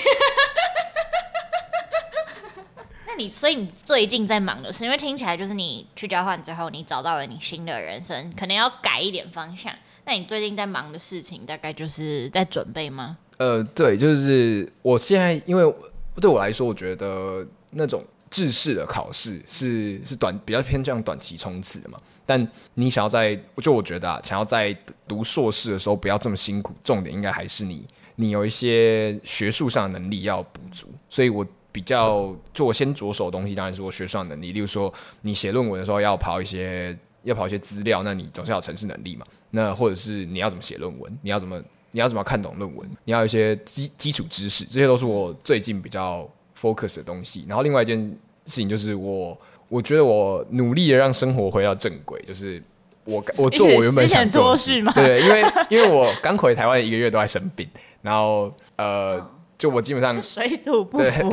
[3.11, 9.73] 那你所以你最近在忙的是，因为听起来就是你去交换之后，你找到了你新的人生，可能要改一点方向。
[10.05, 13.18] 那你最近在忙的事情，大概就是在准备吗？
[13.38, 15.75] 呃，对，就是我现在，因为
[16.20, 22.01] 对我来说，我觉得那种制式的考试是是短比较偏向短期冲刺的嘛。
[22.25, 24.73] 但你想要在，就我觉得啊，想要在
[25.09, 30.87] 读硕士的时候不要这么辛苦，重点应该还是你你有一些学术上的能力要补足。
[31.09, 31.44] 所以我。
[31.72, 34.52] 比较做先着手的东西，当然是我学算能力。
[34.52, 39.24] 例如说，你写论文的时候要跑一些要跑一些资料，那你总是要有程式能力嘛。
[39.50, 46.28] 那或者是你要怎么写论文，你要怎么你要怎么看懂论文，你要一些基基础知识，这些都是我最近比较
[46.59, 47.44] focus 的东西。
[47.48, 52.62] 然后另外一件事情就是我我觉得我努力的让生活回到正轨，就是
[53.04, 54.92] 我我 做我原本想做的事嘛。
[54.92, 57.68] 对，因为因为我刚回台湾一个月都在生病，
[58.02, 59.24] 然后呃。
[59.61, 61.31] 就我基本上水土不服、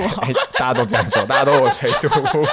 [0.60, 2.46] 大家都这样说，大家都我水土不服。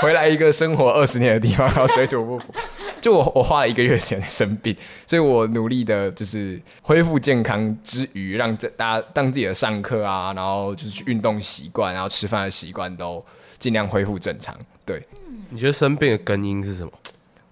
[0.00, 2.54] 回来一个生活二十年的地方，然后水土不服。
[3.02, 4.76] 就我我花了一个月时间生病，
[5.08, 13.24] 所以我努力的就是恢复健康之余，让这大家当自己的上课啊，然后就是去运动习惯，然后吃饭的习惯都
[13.58, 14.56] 尽量恢复正常。
[14.84, 15.04] 对，
[15.50, 16.92] 你觉得生病的根因是什么？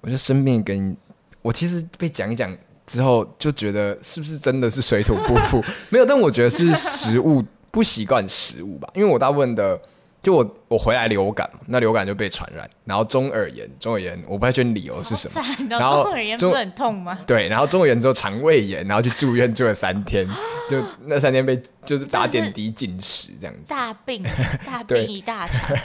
[0.02, 0.96] 我觉得生病的根因，
[1.42, 5.64] 我其实被讲一讲之后，就觉得是不是真的是水土不服？
[5.90, 7.44] 没有，但我觉得是食物
[7.76, 9.78] 不习惯食物吧，因为我大部分的。
[10.22, 15.40] 就我我回来流感嘛，那流感就被传染，然后中耳炎，中耳炎我不太确定理由是什么。
[15.70, 17.20] 然后中耳炎不是很痛吗？
[17.24, 20.26] 对，然后中耳炎之后肠胃炎，然后去住院住了三天，
[20.68, 23.60] 就那三天被就是打点滴进食这样子。
[23.68, 24.20] 大病
[24.66, 25.76] 大病一大场。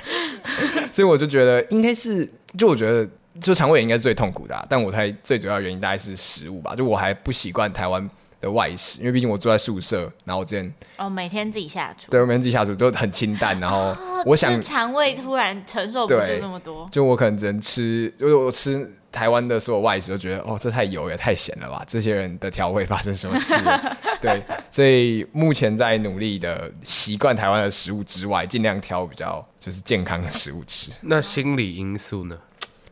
[0.91, 2.27] 所以我就觉得应该是，
[2.58, 3.08] 就我觉得
[3.39, 8.10] 就肠胃炎应该是最痛苦的啊，但我猜最主要原因大概是食物吧，就我还不习惯台湾
[8.41, 23.54] 的外食，因为毕竟我住在宿舍，然后我之前哦每天自己下厨，对，我每天自己下厨都很清淡，然后我想肠胃突然承受不住这么多，就我可能只能吃，就是我吃台湾的所有外食，都觉得哦这太油也太咸了吧，这些人的调味发生什么事？
[24.19, 30.91] 对，所以目前在努力的习惯台湾的食物之外，尽量挑比较就是健康的食物吃。
[31.01, 32.36] 那心理因素呢？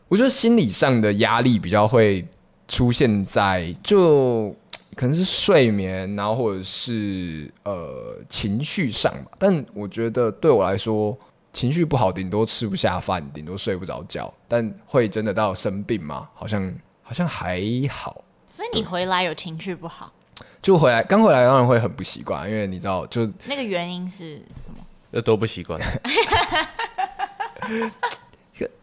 [0.08, 2.24] 我觉得心理上的压力比较会
[2.68, 4.54] 出现在就。
[4.96, 9.30] 可能是睡眠，然后或者是呃情绪上吧。
[9.38, 11.16] 但我觉得对我来说，
[11.52, 14.32] 情绪不好，顶多吃不下饭，顶多睡不着觉。
[14.46, 16.28] 但会真的到生病吗？
[16.34, 16.72] 好像
[17.02, 18.24] 好像还好。
[18.54, 20.12] 所以你回来有情绪不好？
[20.60, 24.84] 就回来刚回来当然会很不习惯，因为你知道，就 那个原因是什么？
[25.10, 25.80] 那都不习惯。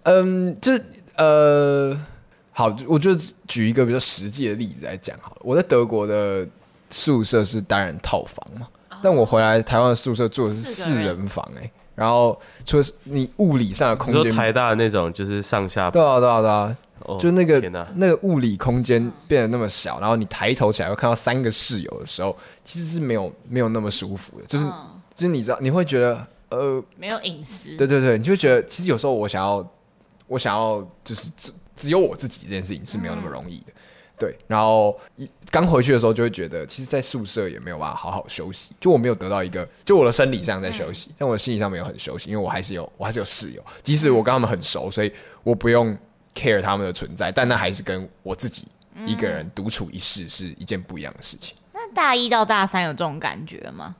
[0.03, 0.71] 嗯，就
[1.17, 1.99] 呃。
[2.57, 3.13] 好，我就
[3.47, 5.37] 举一个比较实际的例子来讲好了。
[5.41, 6.43] 我在德国的
[6.89, 11.71] 宿舍是单人套房嘛，哦、但我回来台湾的宿舍住的是四人房哎、欸。
[11.93, 17.61] 然后除了你物理上的空间，台大的那种就是上下对啊对啊对啊，哦、就那个
[17.93, 29.63] 那个物理空间变得那么小，然后你抬头起来会看到三个室友的时候，其实是没有没有那么舒服的，就是、哦、就是你知道你会觉得呃没有隐私，对对对，你就会觉得其实有时候我想要
[30.25, 31.29] 我想要就是。
[31.77, 33.73] 只有我自己这件事情是没有那么容易的，嗯、
[34.17, 34.35] 对。
[34.47, 34.99] 然后
[35.49, 38.71] 刚回去的时候就会觉得，其实，在宿舍也没有办法好好休息。
[38.81, 43.63] 就我没有得到一个，就我的生理上在休息，嗯、但我的心理上没有很休息，因为我还是有，我还是有室友。
[43.83, 45.13] 即使我跟他们很熟，所以
[45.43, 45.97] 我不用
[46.35, 48.67] care 他们的存在，但那还是跟我自己
[49.05, 51.55] 一个人独处一室是一件不一样的事情。
[51.73, 53.95] 那大一到大三有这种感觉吗？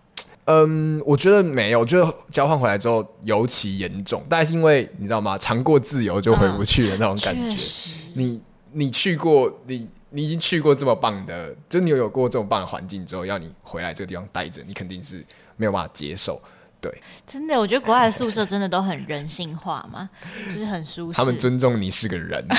[0.47, 5.37] 嗯，我觉得没有，我觉得交换回来之后尤其严重，大概是因为你知道吗？
[5.37, 7.55] 尝过自由就回不去的那种感觉。
[7.55, 15.21] 嗯、你你去过，你你已经去过这么棒的，就你有有过这么棒的环境之后，要你回来这个地方待着，你肯定是
[15.57, 16.41] 没有办法接受。
[16.79, 20.09] 对，真的，我觉得国外的宿舍真的都很人性化嘛，
[20.53, 21.17] 就是很舒适。
[21.17, 22.45] 他们尊重你是个人。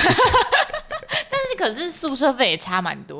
[1.31, 3.18] 但是可是宿舍费也差蛮多。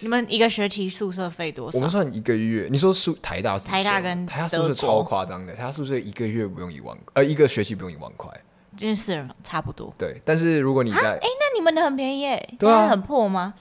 [0.00, 1.78] 你们一个学期宿舍费多少？
[1.78, 2.68] 我们算一个月。
[2.70, 8.30] 你说宿台大宿舍，台大跟台大宿舍超夸张的，台大宿舍一个月不用一万，呃，一个学期不用一万块，
[8.76, 9.92] 就是差不多。
[9.98, 13.54] 对，但是如果你在，哎、欸，那你们的很便宜耶，对啊，很破吗？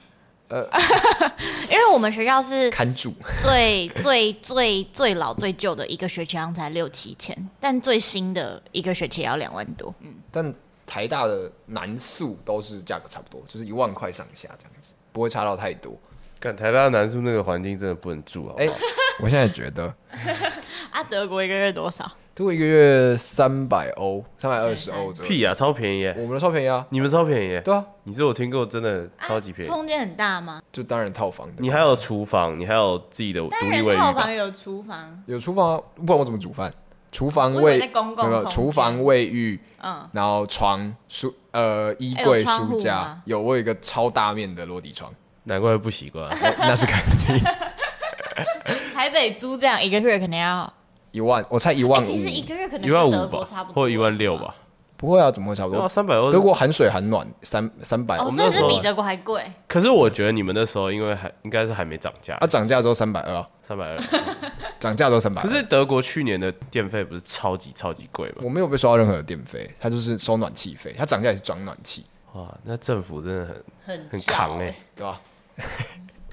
[0.49, 0.67] 呃，
[1.69, 9.93] 因为我们学校是看住最最最最老最旧的一个学期好像才六七千，但最新的一个学期也要两万多。
[10.01, 10.53] 嗯，但。
[10.89, 15.97] 台大的男宿都是价格差不多，就是一万块上下这样子，不会差到太多。
[16.39, 18.53] 看台大的男宿那个环境真的不能住啊！
[18.59, 18.73] 哎、欸，
[19.19, 19.91] 我现在觉得
[20.93, 22.09] 啊，德国一个月多少？
[22.35, 25.27] 德国一个月三百欧，三百二十欧左右。
[25.27, 26.05] 屁啊，超便宜！
[26.15, 27.59] 我们的超便宜啊，你们超便宜。
[27.61, 29.71] 对啊，你是我听过真的超级便宜。
[29.71, 30.61] 空间很大吗？
[30.71, 31.55] 就当然套房的。
[31.57, 33.97] 你还有厨房，你还有自己的独立卫浴。
[33.97, 36.71] 套房有厨房，有厨房啊，不然我怎么煮饭？
[37.11, 45.11] 厨房卫没有厨房卫浴，嗯，然后床书呃衣柜书架有，我有一个超大面的落地窗，
[45.45, 47.43] 难怪不习惯， 那是肯定。
[48.93, 50.71] 台北租这样一个月可能要
[51.11, 53.43] 一万，我猜一万五，其实一个月可能一万五吧，
[53.73, 54.53] 或一万六吧。
[54.97, 55.87] 不会啊，怎么会差不多？
[55.87, 58.17] 三百欧，德国含水含暖，三三百。
[58.17, 59.43] 我们那时候比德国还贵。
[59.67, 63.99] 可是我觉得你们那时候因为还应该是还没涨价，啊，涨价之后三百二，三百二，
[64.79, 65.41] 涨价都三百。
[65.43, 68.37] 可是德国去年的电费不是超级超级贵吗？
[68.41, 72.03] 我没有被收到任何的电费，它就是收暖气费，它涨价也是装暖气。
[72.33, 73.55] 哇，那政府真的很
[73.85, 75.21] 很很扛哎，对吧？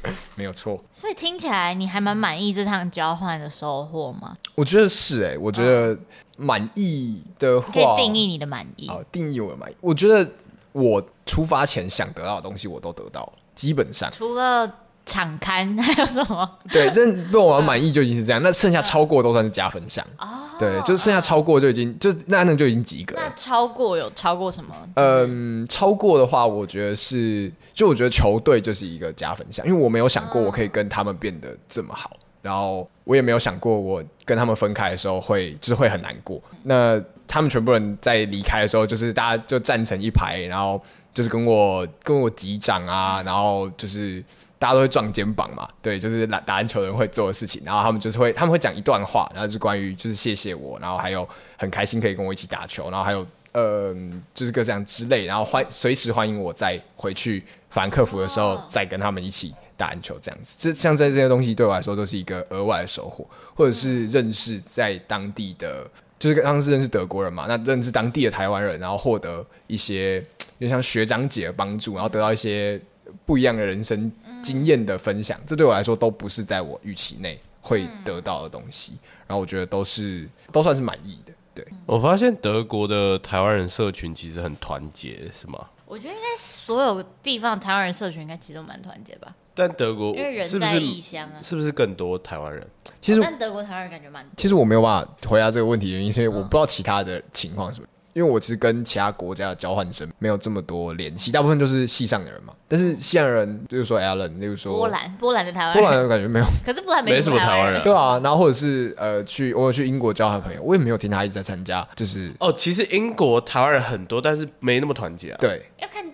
[0.36, 0.82] 没有错。
[0.92, 4.36] 所以听起来你还蛮满意这趟交换的收获吗？
[4.54, 5.98] 我觉得是哎，我觉得。
[6.36, 8.88] 满意的话，可以定义你的满意。
[8.88, 9.76] 好，定义我的满意。
[9.80, 10.28] 我觉得
[10.72, 14.10] 我出发前想得到的东西，我都得到了，基本上。
[14.10, 14.68] 除了
[15.06, 16.48] 场刊， 还有什么？
[16.70, 18.42] 对，这对我满意就已经是这样。
[18.42, 20.04] 那剩下超过都算是加分项。
[20.18, 20.28] 哦。
[20.58, 23.22] 对，就是剩下超过就已经就那那就已经及格了。
[23.24, 24.74] 那超过有超过什么？
[24.94, 32.10] 嗯，超过的话，我觉得是，就我觉得球队就是一个加分项，因为我没有想过我可以跟他们变得这么好。
[32.40, 36.40] 然后我也没有想过，我跟他们分开的时候会就是会很难过。
[36.62, 40.80] 那他们全部人在离开的时候，就是大家就站成一排，然后
[41.12, 44.22] 就是跟我跟我击掌啊，然后就是
[44.64, 47.60] 大家都会撞肩膀嘛，对，就是打打篮球的人会做的事情。
[47.66, 53.94] 然后他们就是会他们会讲一段话，然后是关于就是谢谢我，然后还有很开心可以跟我一起打球，然后还有呃
[54.32, 59.54] 就是各样之类，然后欢随时欢迎我再回去法兰克福的时候再跟他们一起。
[59.76, 65.84] 打篮球这样子，这像这这些东西对我来说都是一个额外的收获，或者是认识在当地的，
[66.16, 70.24] 就是当时认识德国人嘛，那认识当地的台湾人，然后获得一些
[70.60, 72.80] 就像学长姐的帮助，然后得到一些
[73.26, 74.12] 不一样的人生
[74.44, 81.32] 经验的分享，这对我来说都不是在我预期内会得到的东西，然后我觉得都是都算是满意的。
[81.54, 85.66] 对，我发现德国的台湾人社群其实很团结，是吗？
[85.86, 89.34] 我觉得应该所有地方台湾人社群应该其实都蛮团结吧。
[89.54, 92.68] 但德国因为人在异乡啊，是不是更多台湾人？
[93.00, 94.28] 其实，但德国台湾人感觉蛮。
[94.36, 97.86] 其实我没有办法回答这个问题的原因，是因为我不知道其他的情况是什么。
[98.14, 102.52] 因为我其实跟其他国家的交换生没有这么多联系，大部分就是系上的人嘛。
[102.66, 106.46] 但是系上的人，例如说 Alan，例如说波兰，波兰的台湾人，波兰的感觉没有。
[106.64, 107.82] 可是波兰没什么台湾人。
[107.82, 111.86] 对啊，然后或者是呃，去我有去英国交换朋友，我也没有听他一直在参加。
[111.94, 115.38] 就是哦，其实英国台湾人很多，但是没那么团结啊。
[115.40, 115.62] 对，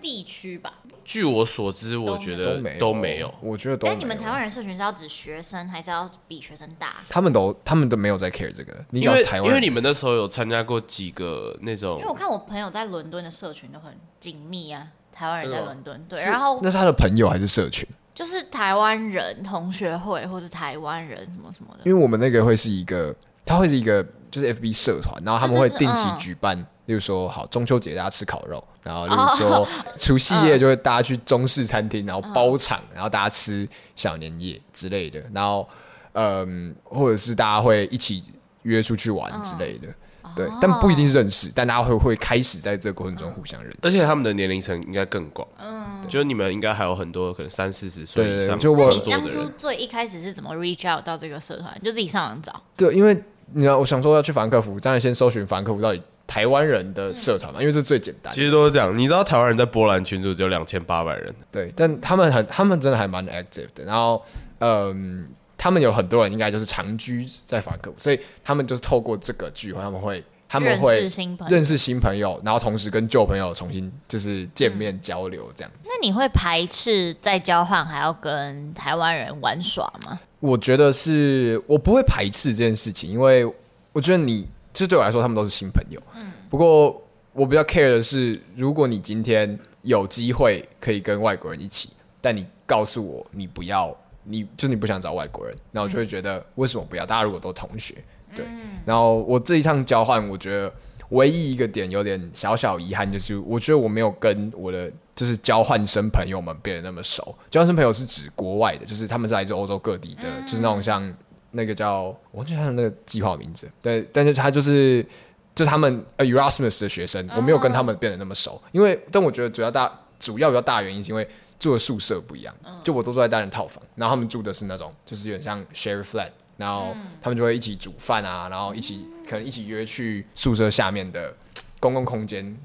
[0.01, 0.73] 地区吧。
[1.03, 3.33] 据我所知，我觉得都没有，都没有。
[3.41, 3.99] 我觉得都没有。
[3.99, 6.97] 但你们台湾人社群是要指学生，还是要比学生大？
[7.09, 8.73] 他们都，他们都没有在 care 这个。
[8.91, 11.97] 你讲台湾，因为你们那时候有参加过几个那种。
[11.97, 16.19] 因为我看我朋友在伦敦的社群都很紧密啊，台湾人在伦敦，对。
[16.25, 17.87] 然后那是他的朋友还是社群？
[18.13, 21.81] 就是台湾人同学会，或是台湾人什么什么的。
[21.83, 26.65] 因为我们那个会是一个，他会是一个，就是 FB 社团，然后他们会定期举办。
[26.91, 35.67] 就是嗯例如说，好中秋节大家吃烤肉，然后例如说除夕夜就会大家去中式餐厅，然后包场，然后大家吃小年夜之类的，然后
[36.13, 38.23] 嗯，或者是大家会一起
[38.63, 39.87] 约出去玩之类的，
[40.35, 48.59] 对，但不一定是认识，但大家会会开始在这个过程中互相认识，而且他们的年龄层应该更广，嗯，就是你们应该还有很多可能三四十岁以上。
[48.59, 51.73] 就我你当初最一开始是怎么 reach out 到这个社团？
[51.81, 52.61] 就自己上网找？
[52.75, 53.23] 对，因为
[53.53, 56.01] 你要我想说要去法兰克福，当然先搜寻法兰克福到底。
[56.31, 58.33] 台湾人的社团嘛，因为是最简单。
[58.33, 63.83] 其实都是这样，你知道台湾人在波兰群组只有两千八百人，对，但他们很，他们真的还蛮 active 的。
[63.83, 64.23] 然后，
[64.59, 75.91] 嗯，他们有很多人应该就是长居在法兰克福，所以他们就是透过这个聚会，他们会他们会认识新朋友，认识新朋友，然后同时跟旧朋友重新就是见面交流这样子。
[75.91, 80.17] 那你会排斥在交换还要跟台湾人玩耍吗？
[80.39, 83.45] 我觉得是我不会排斥这件事情，因为
[83.91, 84.47] 我觉得你。
[84.73, 86.01] 其实对我来说，他们都是新朋友。
[86.15, 87.01] 嗯，不过
[87.33, 97.05] 我比较 care 的是，如果你今天有机会可以跟外国人一起，但你告诉我你不要，你就是你不想找外国人，那我就会觉得为什么不要？
[97.05, 97.95] 大家如果都同学，
[98.35, 98.45] 对。
[98.85, 100.73] 然后我这一趟交换，我觉得
[101.09, 107.35] 唯一一个点有点小小遗憾，就是我觉得我没有跟我的就是交换生朋友们变得那么熟。
[107.49, 111.13] 交换生朋友是指国外的，就是他们是来自欧洲各地的，就是那种像。
[111.51, 115.05] 那个叫我记得他的那个计划名字，对，但是他就是
[115.53, 121.27] 就他们呃 Erasmus 的学生，我没有跟他们变得那么熟，因为但我觉得主要大主要比较大的原因是因为
[121.59, 131.35] 住的宿舍不一样，就我都住在单人套房，然后他们住的是那种就是有点像 share flat，然后他们就会一起煮饭啊，然后一起可能一起约去宿舍下面的
[131.81, 132.57] 公共空间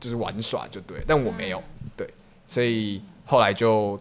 [0.00, 1.62] 就是玩耍就对，但我没有
[1.94, 2.08] 对，
[2.46, 4.00] 所以后来就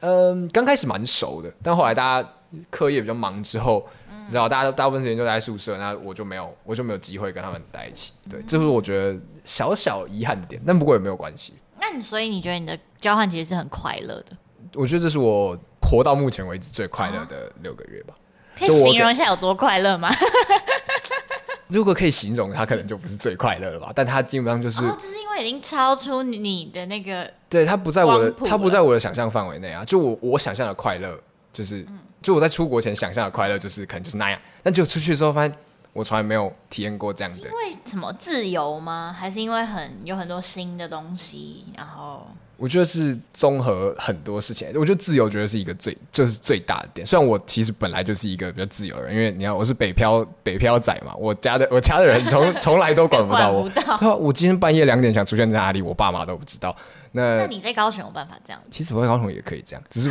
[0.00, 2.28] 嗯刚开始蛮熟的，但后来大家。
[2.70, 8.12] 课业比较忙之后，你知道，大家大部分时间就在宿舍，那我就没有，我就没有机会跟他们在一起。
[8.28, 11.54] 对，这是我觉得小小遗憾的点，但不过也没有关系。
[11.80, 14.36] 那你所以你觉得你的交换其实是很快乐的？
[14.74, 18.14] 我觉得这是我活到目前为止最快乐的六个月吧。
[18.58, 20.10] 可以形容一下有多快乐吗？
[21.68, 23.92] 如果可以形容，它可能就不是最快乐了吧。
[23.94, 29.84] 但它基本上就是，哦，就是因为已经超出你的那个，对，它不在我的，它不在我的想象范围内啊。
[29.84, 31.18] 就我我想象的快乐，
[31.52, 31.86] 就是。
[32.26, 35.56] 嗯就我在出国前想象的快乐，就是可能就是那样，但就出去之后发现，
[35.92, 37.46] 我从来没有体验过这样的。
[37.46, 39.14] 因为什么自由吗？
[39.16, 41.64] 还是因为很有很多新的东西？
[41.76, 44.66] 然后我觉得是综合很多事情。
[44.74, 47.06] 我觉得自由，觉得是一个最就是最大的点。
[47.06, 53.70] 虽然我其实本来就是一个比较自由的人，因为你看我是北漂北漂仔嘛，我家的 我家的人从从来都管不到我。
[54.16, 56.74] 我今天半夜两点想出现在哪里，我爸妈都不知道。
[57.16, 58.60] 那，那你在高雄有办法这样？
[58.70, 60.10] 其实我在高雄也可以这样，只是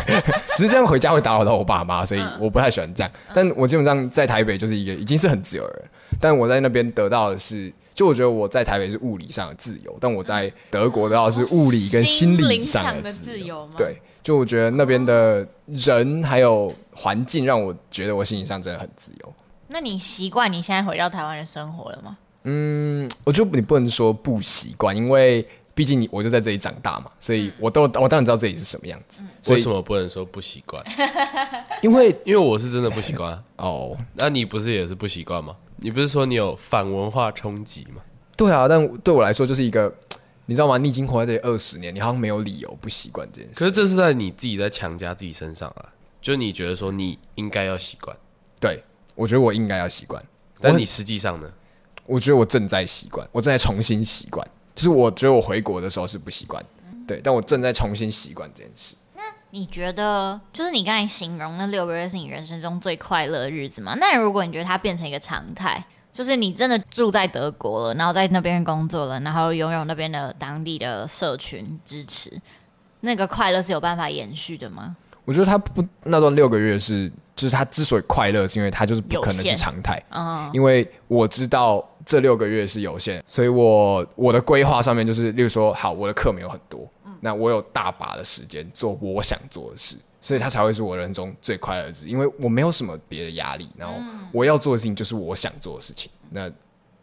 [0.56, 3.12] 只是这样回家会打扰到我爸妈，所以我不太喜欢这样。
[3.28, 5.84] 嗯、但我基本上在台北就是一个已经是很自由的人，
[6.18, 13.58] 但我在那边得到的是，就我觉得我在台北是物理上的自由，但我在德国得到的是物理跟心理上的自由。
[13.58, 19.34] 哦、对，就我觉得那边的人还有环境让我觉得我心理上真的很自由。
[19.68, 22.16] 那你习惯你现在回到台湾的生活了吗？
[22.44, 25.46] 嗯，我觉得你不能说不习惯，因为
[25.78, 29.22] 毕竟你我就在这里长大嘛，所以我都我当然知道这里是什么样子。
[29.22, 30.84] 嗯、所以为什么不能说不习惯？
[31.82, 33.96] 因为 因为我是真的不习惯 哦。
[34.14, 35.54] 那你不是也是不习惯吗？
[35.76, 38.02] 你不是说你有反文化冲击吗？
[38.36, 39.94] 对啊，但对我来说就是一个，
[40.46, 40.78] 你知道吗？
[40.78, 43.60] 你已经活在这里二十年，你好像没有理由不习惯这件事。
[43.60, 48.16] 可是这是在你自己在强加自己身上啊，就你觉得说你应该要习惯。
[48.58, 48.82] 对，
[49.14, 50.20] 我觉得我应该要习惯，
[50.60, 51.48] 但你实际上呢？
[52.04, 54.44] 我觉得我正在习惯，我正在重新习惯。
[54.78, 56.64] 就是我觉得我回国的时候是不习惯，
[57.04, 58.94] 对，但我正在重新习惯这件事。
[59.16, 63.96] 那你觉得，就是你刚才形容那六个月是你人生中最快乐的日子吗？
[64.00, 65.84] 那如果你觉得它变成一个常态？
[66.12, 72.40] 就是你真的住在德国了，然后在那边工作了，然后拥有那边的当地的社群支持，
[73.00, 74.96] 那个快乐是有办法延续的吗？
[75.24, 80.02] 我觉得他不那段六个月是，就是他之所以快乐，是因为他就是不可能是常态。
[80.10, 89.96] 嗯，因为我知道这六个月是有限，所以我我的规划上面就是，例如说，好，我的课没有很多，嗯，那我有大把的时间做我想做的事。
[90.20, 93.94] 所以他才会是我人生中最快乐的日子，因为我没有什么别的压力，然后
[94.32, 96.50] 我要做的事情就是我想做的事情，那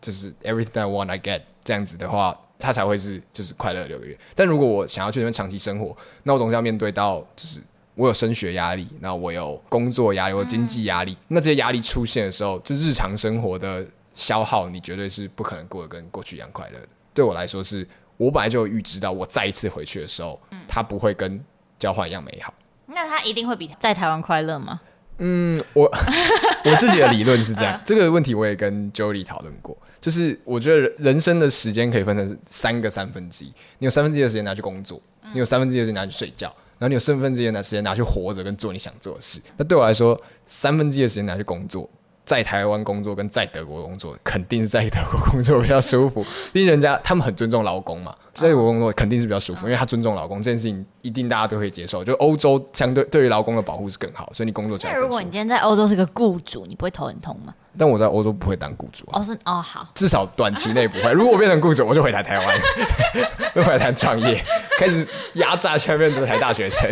[0.02, 4.20] 就是 everything I want I get 这样子的话，他才会是就是快乐的六个月。
[4.36, 7.62] 但如果我想要去那边长期生活，那我总是要面对到就是
[7.96, 16.88] 我有升学压力，那我有工作压力，我经济压力，那这些压力出现的时候，就日常生活的消耗，你绝对是不可能过得跟过去一样快乐的。
[17.14, 17.88] 对我来说是，是
[18.18, 21.44] 我本来就预知到，我再一次回去的时候，它不会跟
[21.80, 22.54] 交换一样美好。
[22.88, 24.80] 那他一定会比在台湾快乐吗？
[25.18, 25.84] 嗯，我
[26.66, 33.48] 我自己的理论是这样，这个问题我也跟 Jolie 讨论过，就是我觉得人生的时间可以分成三个三分之一，
[33.80, 35.02] 你有三分之一的时间拿去工作，
[35.34, 39.42] 你有三分之一的时间拿去睡觉，然后你有三分之一的时间拿去活着跟做你想做的事。
[39.58, 41.90] 那对我来说，三分之一的时间拿去工作。
[42.26, 46.26] 在台湾工作跟在德国工作，肯定是在德国工作比较舒服。
[46.52, 52.04] 毕竟人家他们很尊重劳工嘛，在德国工作肯定是比较舒服，因为他尊重劳工这件事情，一定大家都可以接受。
[52.04, 54.94] 就欧洲相对对于劳工的保护是更好，所以你工作起来。
[54.94, 57.54] 那如果你今天在欧洲是个雇主，你不会头很痛吗？
[57.78, 59.20] 但我在欧洲不会当雇主啊。
[59.20, 61.12] 哦，是哦，好，至少短期内不会。
[61.12, 62.60] 如果我变成雇主，我就回来台湾，
[63.54, 64.44] 就回来台湾创业，
[64.80, 66.90] 开始压榨下面的台大学生。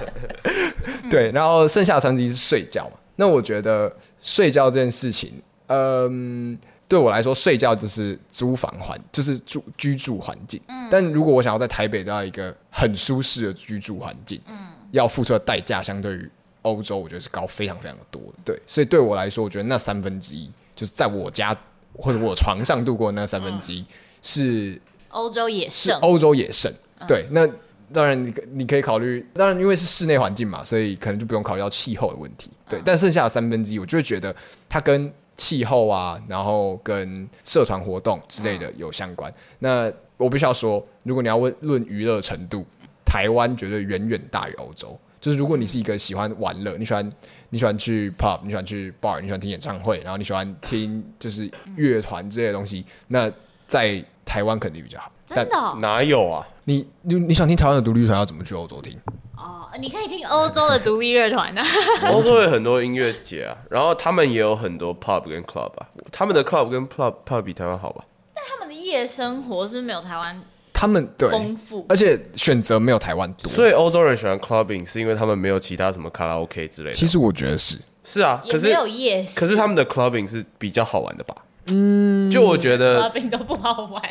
[1.08, 2.98] 对，然后剩下的三分之一是睡觉嘛。
[3.16, 6.56] 那我觉得睡觉这件事情，嗯，
[6.86, 10.60] 对我来说，睡觉就是租房环，就是住居住环境。
[10.68, 10.88] 嗯。
[10.90, 16.30] 但如果我想要在台北得到一个很舒适的居住环境，嗯，要付出的代价相对于
[16.62, 18.34] 欧洲，我觉得是高非常非常的多的。
[18.44, 21.56] 对，所以对我来说，我觉得那三分之一就是在我家
[21.94, 23.84] 或者我床上度过的那三分之一
[24.20, 26.72] 是欧洲野胜，欧洲野胜。
[27.08, 27.48] 对，那。
[27.92, 32.50] 当然你，你你可以考虑，当然因为是室内环境嘛，所以可能就不用考虑到气候的问题。
[32.68, 34.34] 对，但剩下的三分之一，我就会觉得
[34.68, 39.32] 它跟气候啊，然后跟社团活动之类的有相关。
[39.58, 42.66] 那我必须要说，如果你要问论娱乐程度，
[43.04, 44.98] 台湾绝对远远大于欧洲。
[45.20, 47.12] 就是如果你是一个喜欢玩乐，你喜欢
[47.50, 53.30] 你喜欢去 pub，你喜欢去 bar，你喜欢听演唱会，然后你喜欢听就是乐团之类的东西，那
[53.66, 55.10] 在台湾肯定比较好。
[55.24, 55.78] 真的、哦？
[55.80, 56.46] 哪有啊？
[56.64, 58.92] 你你你想听台湾的独立乐团要怎么去欧洲听？
[59.36, 61.64] 哦，你可以听欧洲的独立乐团啊。
[62.12, 65.86] 欧洲有很多音乐节啊，然后他们也有很多 pub 跟 club 啊。
[66.12, 68.04] 他们的 club 跟 pub pub 比台湾好吧？
[68.34, 73.50] 但他们的夜生活是，是没有台湾他们对丰富，而且选择没有台湾多。
[73.50, 76.96] 所以欧洲人喜欢 clubbing 是因为他们没有其他什么卡拉 OK 之类的。
[76.96, 81.34] 其实我觉得是是啊，可是没有夜市，可是他们的 clubbing 是比较好玩的吧？
[81.68, 84.02] 嗯，就我觉得 clubbing 都不好玩。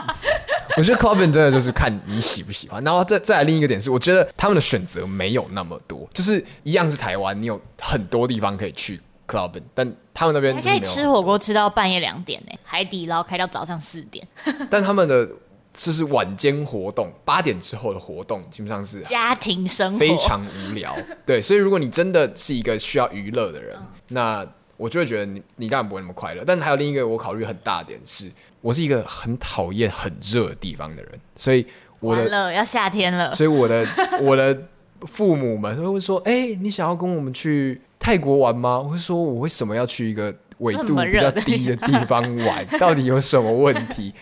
[0.76, 14.26] 我觉得 clubbing 真的就是看你喜不喜欢，然后再再来另一个点是，我觉得他们的选择没有那么多，就是一样是台湾，你有很多地方可以去 clubbing，但他们那边还可以吃火锅吃到半夜两点呢，海底捞开到早上四点。
[14.70, 15.28] 但他们的
[15.74, 20.96] 就是晚间活动，八点之后的活动基本上是家庭生活，非常无聊。
[21.26, 24.46] 对，所以如果你真的是一个需要娱乐的人，嗯、那
[24.82, 26.42] 我就会觉得你你当然不会那么快乐。
[26.44, 28.30] 但还有另一个我考虑很大的点是。
[28.60, 31.66] 我是一个很讨厌很热的地方的人，所以
[31.98, 33.84] 我的了要夏天了，所以我的
[34.22, 34.56] 我的
[35.00, 42.64] 父母们会说：“哎、欸，你想要跟我们去泰国玩吗？”我会说：“我为什么要去一个纬度比较低的地方玩？
[42.78, 44.14] 到底有什么问题？”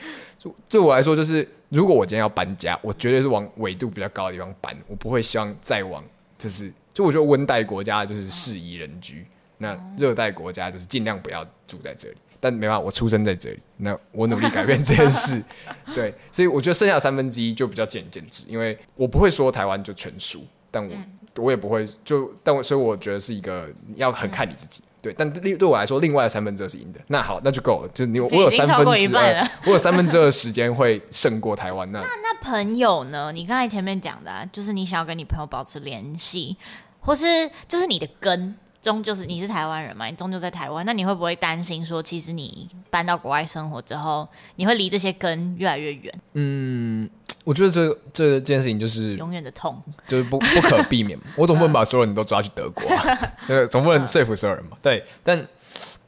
[0.71, 6.03] 对我来说，就是如果我今天要搬家，我绝对是往纬度比较高的地方搬，我不会希望再往
[6.39, 9.27] 就是就我觉得温带国家就是适宜人居，
[9.61, 12.17] 那热带国家就是尽量不要住在这里。
[12.43, 15.45] 但没办法，我出生在这里，那我努力改变这件事，
[15.95, 21.07] 对，所以我觉得剩下的三分之一就比较见仁见智，因为我不会说台湾就全输，但我、嗯、
[21.37, 27.01] 我也不会就，但我所以我觉得是一个要很看你自己，对，但对对我来说，另外的三分之二是赢的。
[27.09, 27.91] 那好，那就够了。
[27.93, 31.93] 就你我有三分之二 我有三分之二的时间会胜过台湾。
[31.93, 33.31] 那那朋友呢？
[33.33, 36.57] 你刚才前面讲的、啊，就是你想要跟你朋友保持联系，
[37.01, 38.57] 或是就是你的根。
[38.83, 40.07] 终究是你是台湾人嘛？
[40.07, 44.27] 你终究在台湾，那你会不会担心说，其实你搬到国外生活之后，
[44.57, 46.21] 你会离这些根越来越远？
[46.33, 47.09] 嗯，
[47.45, 51.19] 我觉得这这件事情就是永远的痛，就是不不可避免。
[51.37, 54.79] 我总不能把所有人都抓去德国啊，对， 总不能说服所有人嘛。
[54.81, 55.39] 对，但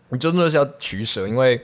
[0.09, 1.63] 你真的是要取舍，因为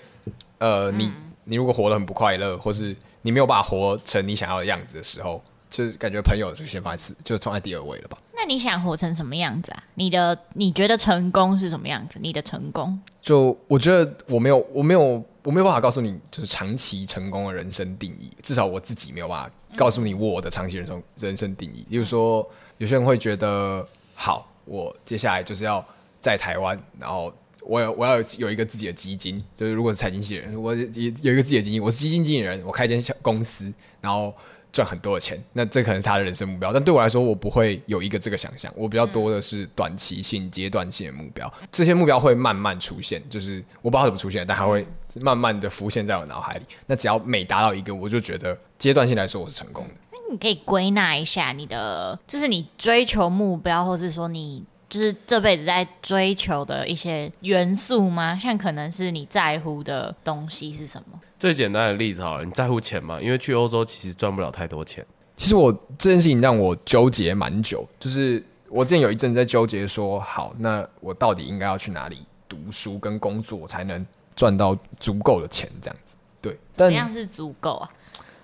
[0.59, 1.11] 呃，你
[1.45, 5.43] 你如果活得很不快乐，或是你没有办法活成你想要的样子的时候。
[5.71, 8.19] 就是感觉朋友就先放在就放在第二位了吧？
[8.35, 9.83] 那你想活成什么样子啊？
[9.95, 12.19] 你的你觉得成功是什么样子？
[12.23, 12.99] 你的成功？
[13.21, 18.31] 就我觉得我没有我没有我没有办法告诉你，就是长期成功的人生定义。
[18.43, 21.85] 至少我自己没有办法告诉你我的长期人生人生定义。
[21.91, 22.49] 比如说，
[22.79, 25.85] 有些人会觉得，好，我接下来就是要
[26.21, 29.43] 在台湾，然后我有我要有一个自己的基金。
[29.57, 30.83] 就是如果是财经系人，我有
[31.23, 34.33] 有一个自己的基金，我是基金经理人，我开一间小公司，然后。
[34.73, 36.73] 赚很多的钱，那这可能是他的人生目标。
[36.73, 38.73] 但对我来说，我不会有一个这个想象。
[38.77, 41.53] 我比较多的是短期性、阶段性的目标。
[41.71, 44.87] 这些目标会慢慢出现，就是我不知道怎么出现，但它会
[45.21, 46.65] 慢慢的浮现在我脑海里。
[46.87, 49.95] 那只要每达到一个，我就觉得阶段性来说我是成功的。
[50.13, 54.65] 那你可以归纳一下你的，就是你追求目标，或是说你。
[54.91, 58.39] 就是这辈子在追求的一些元素吗？
[58.39, 61.21] 像可能是你在乎的东西是什么？
[61.39, 63.21] 最简单的例子好了，你在乎钱吗？
[63.21, 65.05] 因为去欧洲其实赚不了太多钱。
[65.37, 75.71] 其实我这件事情让我纠结蛮久，就是我之前有一阵子在纠结说，好，那我到底应该要去哪里读书跟工作才能赚到足够的钱？
[75.81, 77.91] 这样子，对，但怎样是足够啊？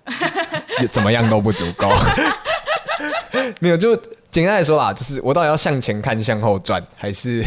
[0.88, 1.88] 怎么样都不足够。
[3.58, 3.96] 没有，就
[4.30, 7.42] 简单来说啦，就是我到底要向前看、向后转，还是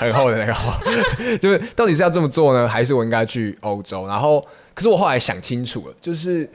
[0.00, 0.72] 很厚的那个厚？
[1.38, 4.06] 就是到底是要这么做呢，还是我应该去欧洲？
[4.06, 4.42] 然后，
[4.72, 6.48] 可是我后来想清楚了，就是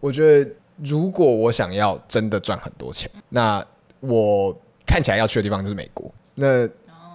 [0.00, 0.50] 我觉得
[0.82, 3.64] 如果我想要真的赚很多钱，那
[4.00, 4.52] 我
[4.84, 6.12] 看起来要去的地方就是美国。
[6.34, 6.68] 那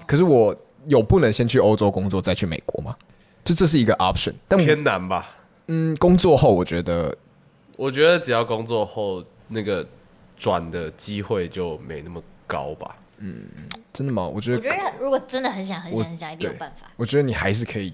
[0.05, 0.55] 可是我
[0.85, 2.95] 有不能先去欧洲工作再去美国吗？
[3.43, 5.29] 就这是一个 option，但偏难吧？
[5.67, 7.13] 嗯，工作后我觉得。
[7.75, 9.85] 我觉得只要工作后那个
[10.37, 12.95] 转的机会就没那么高吧。
[13.19, 13.47] 嗯，
[13.91, 14.27] 真的吗？
[14.27, 16.87] 我觉得，我觉得如果真的很想、很想、很想，一定有办法。
[16.95, 17.93] 我觉得你还是可以。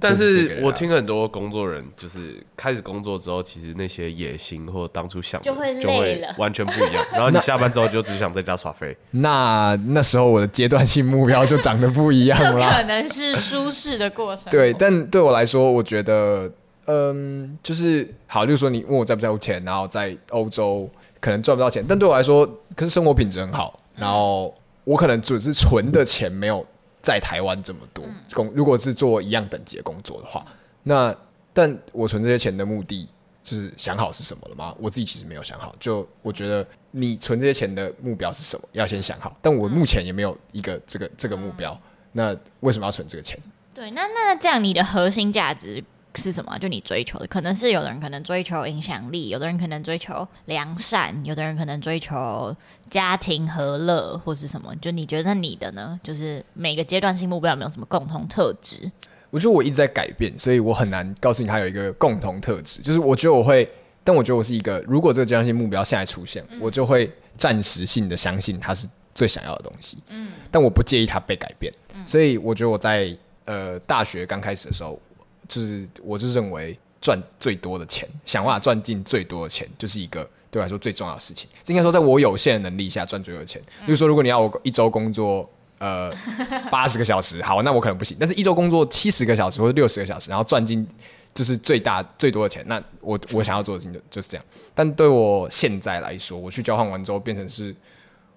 [0.00, 7.06] 但是我听很多工作人，就是开始工作之后，其实那些野心或当初想的就会累了，完全不一样。
[7.12, 8.96] 然后你下班之后就只想在家耍飞。
[9.10, 12.70] 那那时候我的阶段性目标就长得不一样了。
[12.70, 14.50] 可能是舒适的过程。
[14.50, 16.50] 对，但对我来说，我觉得。
[16.86, 20.86] 嗯，就是好，就是说你问我在不在乎钱，然后在欧洲
[21.18, 22.46] 可能赚不到钱，但对我来说，
[22.76, 23.80] 可是生活品质很好。
[23.96, 24.54] 然后
[24.84, 26.64] 我可能只是存的钱没有
[27.02, 28.04] 在台湾这么多。
[28.32, 30.44] 工如果是做一样等级的工作的话，
[30.82, 31.14] 那
[31.52, 33.08] 但我存这些钱的目的
[33.42, 34.74] 就是想好是什么了吗？
[34.78, 35.74] 我自己其实没有想好。
[35.78, 39.36] 就我觉得你存这些钱的目标是什么，要先想好。
[39.42, 41.78] 但我目前也没有一个这个这个目标。
[42.12, 43.38] 那为什么要存这个钱？
[43.74, 45.82] 对，那那这样你的核心价值
[46.16, 46.58] 是什么？
[46.58, 52.54] 就你追求的，可能是有的人可能追求影响力，有的人可能追求良善，有的人可能追求
[52.88, 54.74] 家庭和乐，或是什么？
[54.76, 55.98] 就你觉得你的呢？
[56.02, 58.90] 就是每个阶段性目标有没有什么共同特质？
[59.30, 62.80] 我觉得我一直在改变，所以我很难告诉你它有一个共同特质。
[62.82, 63.68] 就是我觉得我会，
[64.04, 69.98] 但我觉得我是一个，如果这个阶段性目标现在出现，嗯、我就会暂时性的相信它是最想要的东西。
[70.10, 71.72] 嗯，但我不介意它被改变。
[71.96, 75.00] 嗯，所以我觉得我在呃大学刚开始的时候。
[75.54, 81.48] 就是，我就认为赚最多的钱，想办法赚进最多的钱，就是一个对我来说最重要的事情。
[81.66, 83.62] 应该说，在我有限的能力下赚最多的钱。
[83.86, 85.48] 比如说，如果你要我一周工作
[85.78, 86.12] 呃
[86.72, 88.16] 八十个小时，好，那我可能不行。
[88.18, 90.84] 但是，一周工作七十个小时或者六十个小时，然后赚进
[91.32, 94.44] 就是最大最多的钱，那我我想要做的事情就就是这样。
[94.74, 97.72] 但对我现在来说，我去交换完之后，变成是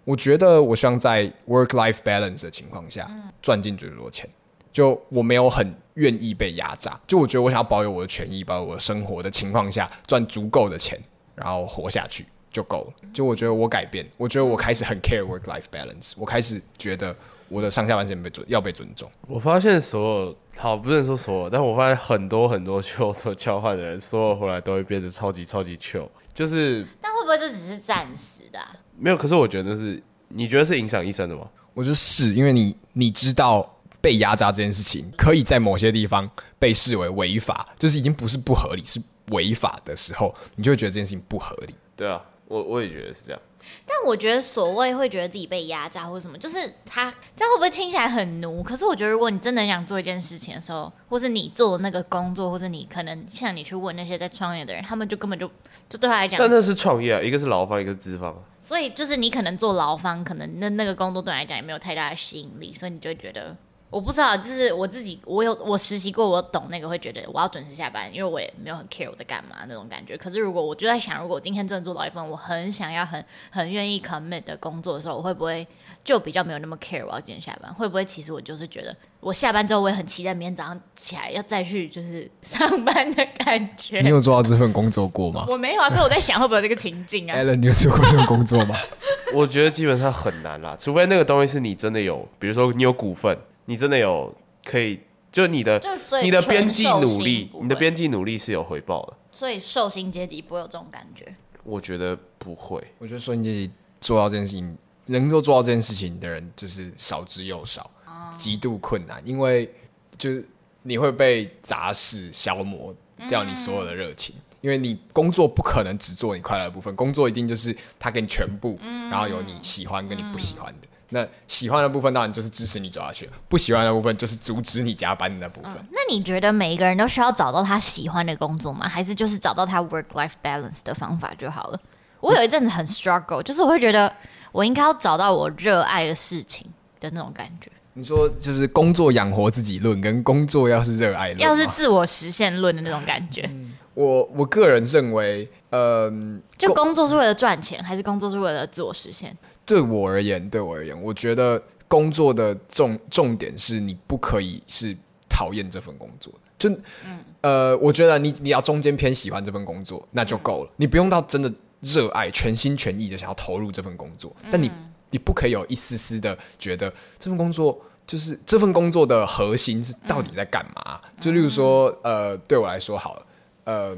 [0.03, 3.09] 我觉得我希望在 work life balance 的情况下
[3.41, 4.29] 赚进最多的钱。
[4.73, 10.99] 就我没有很愿意被压榨，就我觉得我想要保有我的权益，保有我的生活的情况下赚足够的钱，
[11.33, 13.09] 然后活下去就够了。
[13.11, 17.15] 就我觉得我改变，我觉得我开始很 care work life balance，我开始觉得
[17.49, 19.09] 我的上下班时间被尊要被尊重。
[19.27, 26.85] 我发现所有好不能说所有，但我发现很多很多去欧洲交换的人，所有回来都会变得超级超级 chill，就是。
[27.01, 28.75] 但会不会这只是暂时的啊？
[28.95, 31.49] 没有，可是我觉得是，你觉得是影响一生的吗？
[31.73, 33.73] 我觉得是因为你你知道。
[34.01, 36.29] 被压榨这件事情，可以在某些地方
[36.59, 41.75] 被视为违法，就是已经不是不合理，是违法的时候，你就会觉得这件事情不合理。
[41.95, 43.39] 对啊，我我也觉得是这样。
[43.85, 48.63] 但我觉得所谓会觉得自己被压榨或者什么，就是他这样会不会听起来很奴？
[48.63, 55.45] 可是我觉得，如果你真的想做一件事情的时候，或是你做的那个工作，或是你可能像你去问那些在创业的人，他们就根本就
[55.89, 58.33] 就对他来讲，但那是创业啊，一个是劳方，一个是资方。
[58.61, 63.53] 所以就是你可能做劳方，可能那那个工作对你来讲也没有太大的吸引力，所以你就会觉得。
[63.89, 70.17] 我不知道，就是我自己，我有我实习过，我懂那个会觉得我要准时下班，因为我也没有很 care 我在干嘛那种感觉。
[70.17, 75.65] 可是如果我就在想，如果我今天真的做到一份我很想要、很很愿意 commit 的工作的时候，我会不会
[76.03, 77.73] 就比较没有那么 care 我要几点下班？
[77.73, 84.01] 会不会其实我就是觉得我下班之后我也很期待明天早上起来要再去就是上班的感觉？
[84.01, 85.45] 你有做到这份工作过吗？
[85.49, 88.75] 我没有啊，所以我在想会不会有这个情境啊？Allen，你有做过这份工作吗？
[89.33, 94.35] 我觉得基本上很难啦，除非那个东西是你真的有，比如说你有股份，你真的有。
[94.65, 94.99] 可以，
[95.31, 95.81] 就你的
[96.21, 99.13] 你的边际努力，你的边际努力是有回报的。
[99.31, 101.33] 所以寿星阶级不会有这种感觉。
[101.63, 102.85] 我觉得不会。
[102.97, 107.89] 我觉得寿星阶级做到这件事情，能够做到这件事情的人就是少之又少，
[108.37, 109.25] 极度困难。
[109.25, 109.73] 因为
[110.17, 110.45] 就是
[110.83, 112.93] 你会被杂事消磨
[113.29, 118.77] 掉你所有的热情，因为你工作不可能只做你快乐的部分，工作一定就是他给你全部，
[119.09, 120.87] 然后有你喜欢跟你不喜欢的。
[121.09, 125.71] 那喜欢的部分当然就是支持你走下去，不喜欢的部分就是阻止你加班的那部分。
[125.75, 128.87] 嗯，那你觉得每一个人都需要找到他喜欢的工作吗？
[128.89, 131.79] 还是就是找到他 work life balance 的方法就好了？
[132.19, 134.11] 我有一阵子很 struggle，就是我会觉得
[134.51, 136.65] 我应该要找到我热爱的事情
[136.99, 137.71] 的那种感觉。
[137.93, 143.41] 你说就是工作养活自己论，跟工作要是热爱论，要是自我实现论的那种感觉。
[143.51, 149.35] 嗯，我我个人认为，嗯，就工作是为了赚钱，还是工作是为了自我实现？
[149.67, 154.95] 对我而言，对我而言，我觉得工作的重重点是你不可以是
[155.27, 156.69] 讨厌这份工作，就，
[157.05, 164.71] 嗯、呃，我觉得你你要中间偏喜欢这份工作，那就够了，嗯、你不用到真的热爱，全心全意的想要投入这份工作，但你
[165.11, 166.89] 你不可以有一丝丝的觉得
[167.19, 171.01] 这份工作就是这份工作的核心是到底在干嘛？
[171.03, 173.25] 嗯、就例如说，呃，对我来说好了，
[173.65, 173.97] 嗯、呃，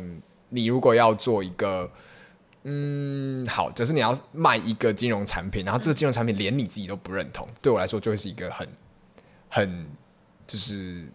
[0.50, 1.88] 你如果要做一个。
[2.64, 8.68] 嗯，好，就是你要卖一个金融产品，然后这个金融产品连你自己都不认同，对我来说就会是一个很
[9.48, 9.86] 很
[10.46, 11.08] 就是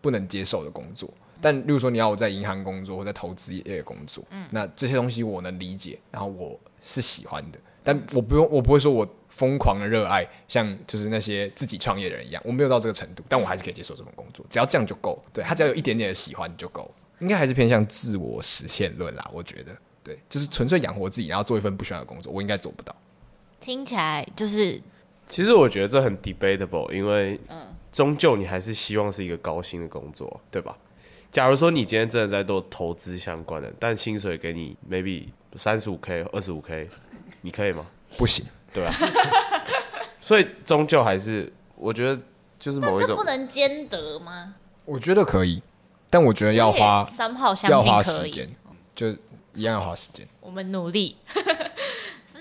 [0.00, 1.08] 不能接受的工作。
[1.40, 15.22] 但例如说你要我在银行工作或在投资业工作，嗯，那这些东西我能理解，然后我是喜欢的，但我不用，我不会说我疯狂的热爱，像就是那些自己创业的人一样，我没有到这个程度，但我还是可以接受这份工作，只要这样就够。
[15.32, 19.74] 对，他只要有一点点的喜欢就够，应该还是偏向自我实现论啦，我觉得。
[20.02, 22.94] 对，就是纯粹养活自己，然后做一份不喜欢的工作，我应该做不到。
[23.60, 24.80] 听起来就是，
[25.28, 30.74] 其实我觉得这很 debatable，因为嗯，终究你还是希望是一个高薪的工作，对吧？
[31.30, 35.26] 假如说你今天真的在做投资相关的，但薪水给你 maybe
[35.56, 36.88] 三十五 k、二十五 k，
[37.42, 37.86] 你可以吗？
[38.16, 38.92] 不行，对啊。
[40.20, 42.18] 所以终究还是，我觉得
[42.58, 44.54] 就是某一种不能兼得吗？
[44.86, 45.62] 我觉得可以，
[46.08, 48.48] 但我觉得要花三炮相要花时间，
[48.94, 49.14] 就。
[49.54, 51.16] 一样要花时间，我们努力。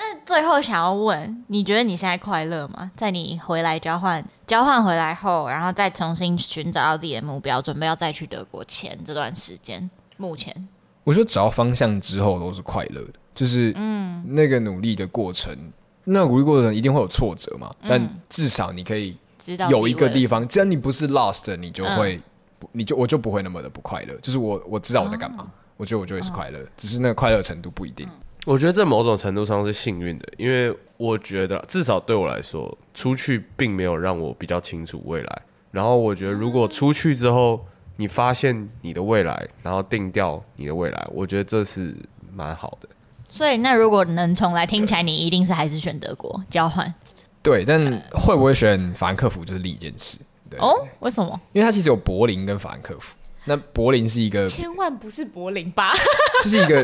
[0.01, 2.89] 那最后想要问，你觉得你现在快乐吗？
[2.95, 10.69] 在你回来交换，交换回来后，然后再重新寻找到自己的目标，准备要再去德国前这段时间，目前。
[11.03, 15.73] 我觉得找到方向之后都是快乐的，就是嗯，那个努力的过程，嗯、
[16.05, 22.15] 那个努力过程一定会有挫折嘛，嗯、但至少你可以知道有一个地方，只要你不是 lost，你就会，
[22.61, 25.45] 嗯、你就我就不会那么的不快乐，就是我我知道我在干嘛。
[25.79, 28.05] 嗯我觉得我就会是快乐，只是那个快乐程度不一定。
[28.45, 35.41] 我觉得这某种程度上是幸运的，因为我觉得至少对我来说，出去并没有让我比较清楚未来。
[35.71, 37.65] 然后我觉得，如果出去之后
[37.95, 41.95] 你发现你的未来，然后定掉你的未来，我觉得这是
[42.33, 42.89] 蛮好的。
[43.29, 46.93] 所以，那如果能重来，听起来你一定是还是选德国交换。
[47.41, 47.79] 对，但
[48.11, 50.19] 会不会选法兰克福就是另一件事。
[50.49, 51.39] 对哦，为什么？
[51.53, 53.15] 因为它其实有柏林跟法兰克福。
[53.45, 55.93] 那柏林是一个，千万不是柏林吧？
[56.43, 56.81] 这是一个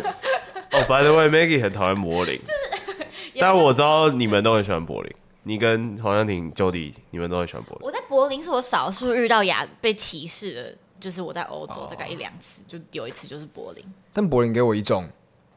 [0.72, 0.82] 哦。
[0.88, 3.04] By the way，Maggie 很讨厌柏林，就是，
[3.40, 5.14] 但我知道你们都很喜欢柏林。
[5.44, 7.86] 你跟黄湘婷、Jody，你们都很喜欢柏林。
[7.86, 13.86] 我在柏林是我少数遇到亚被歧视的，就是我在欧洲大概一两次，就有一次就是柏林。
[14.12, 15.08] 但柏林给我一种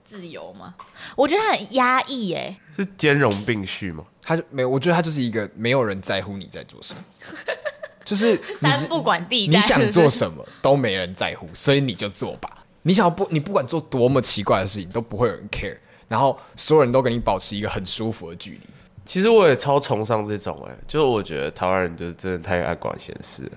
[0.05, 0.74] 自由吗？
[1.16, 4.05] 我觉得他很压抑，哎，是兼容并蓄吗？
[4.20, 7.01] 他就没有，我觉得他就是一个没有人在乎你在做什么。
[8.09, 12.64] 就是 三不管地带，你想做什么都没人在乎，所以你就做吧。
[12.84, 15.76] 你想要不，你不管做多么奇怪的事情，都不会有人 care。
[16.09, 18.61] 然后所有人都跟你保持一个很舒服的距离。
[19.04, 23.50] 其实我也超崇尚这种哎、欸，就是我觉得台湾人就是真的太爱管闲事了。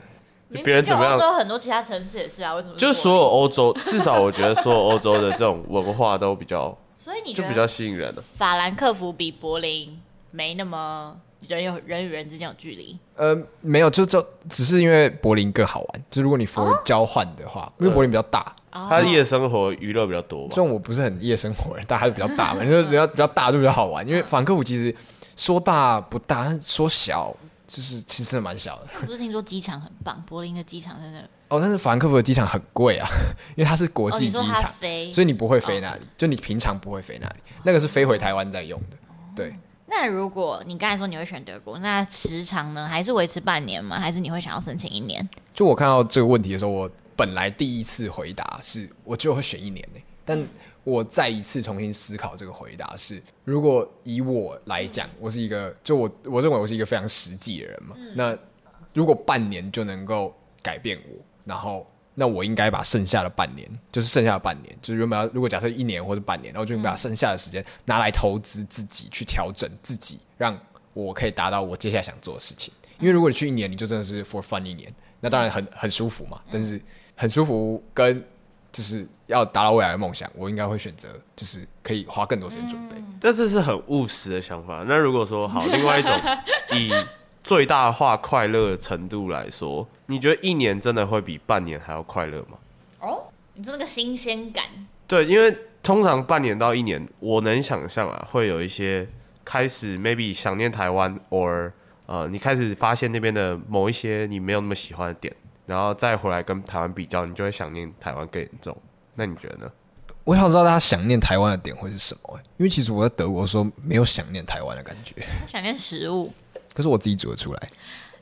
[0.62, 1.14] 别人怎么样？
[1.14, 2.76] 欧洲很多其他城市也是啊，为什么？
[2.76, 8.24] 就是所有欧洲，至少我觉得所有欧洲的这种文化都比较所以你就比较吸引人了。
[8.38, 9.98] 法兰克福比柏林
[10.32, 11.16] 没那么
[11.48, 12.98] 人有人与人之间有距离。
[13.16, 16.04] 呃，没有，就就只是因为柏林更好玩。
[16.10, 20.50] 就如果你 for 交换的话，因为柏林比较大，它夜生活娱乐比较多。
[20.52, 24.08] 虽然我不是很夜生活人，但还是比较大嘛，因 为比较比较大就比较好玩。
[24.08, 24.96] 因为法兰克福其实
[25.36, 27.36] 说大不大，说小
[27.68, 28.88] 就是其实蛮小的。
[29.06, 31.20] 不是听说机场很棒，柏林的机场真的。
[31.50, 33.08] 哦，但是法兰克福的机场很贵啊，
[33.58, 38.98] 因为它是国际机场，哦、所以你不会飞那里，哦、就你平常不会飞那里，那个是飞回台湾在用的。
[39.36, 39.54] 对。
[39.94, 42.88] 那如果你刚才说你会选德国，那时长呢？
[42.88, 44.00] 还是维持半年吗？
[44.00, 45.30] 还是你会想要申请一年？
[45.54, 50.00] 就我看到这个问题的时候，我本来第一次回答是，我就会选一年呢。
[50.24, 50.48] 但
[50.86, 57.94] 我再一次重新思考这个回答是，如果以我来讲，我是一个，就我我认为我是一个非常实际的人嘛。
[57.98, 58.38] 嗯、那
[58.94, 60.34] 如果半年就能够
[60.64, 61.86] 改变我，然后。
[62.22, 70.56] 那我应该把剩下的半年，就是剩下的半年，就是原本要如果假设一年或者半年，然后就把剩下的时间拿来投资自己，去调整自己，让
[70.94, 72.72] 我可以达到我接下来想做的事情。
[73.00, 76.40] 因为如果你去一年，你就真的是 for fun 一年，那当然很很舒服嘛。
[76.52, 76.80] 但是
[77.16, 78.24] 很舒服跟
[78.72, 82.96] 就是要达到未来的梦想，我应该会选择就是可以花更多时间准备。
[83.20, 84.86] 但这是很务实的想法。
[84.88, 86.14] 那如果说好，另外一种
[86.78, 86.92] 以。
[87.44, 92.58] 最大化快乐的程度来说，你觉得一年真的会比半年还要快乐吗？
[93.00, 93.24] 哦，
[93.56, 94.66] 你说那个新鲜感？
[95.08, 99.08] 对，因为通常半年到一年，我能想象啊，会有一些
[99.44, 101.72] 开始 maybe 想念台湾，or
[102.06, 105.36] 呃，你开始发现那边的某一些你没有那么喜欢的点，
[105.66, 108.76] 然后再回来跟台湾比较，你就会想念台湾更严重。
[109.16, 109.72] 那你觉得呢？
[110.24, 112.40] 我想知道大家想念台湾的点会是什么？
[112.58, 115.16] 因为其实我在德国的时候没有想念台湾的感觉，
[115.48, 116.32] 想念食物。
[116.74, 117.60] 可是我自己煮得出来，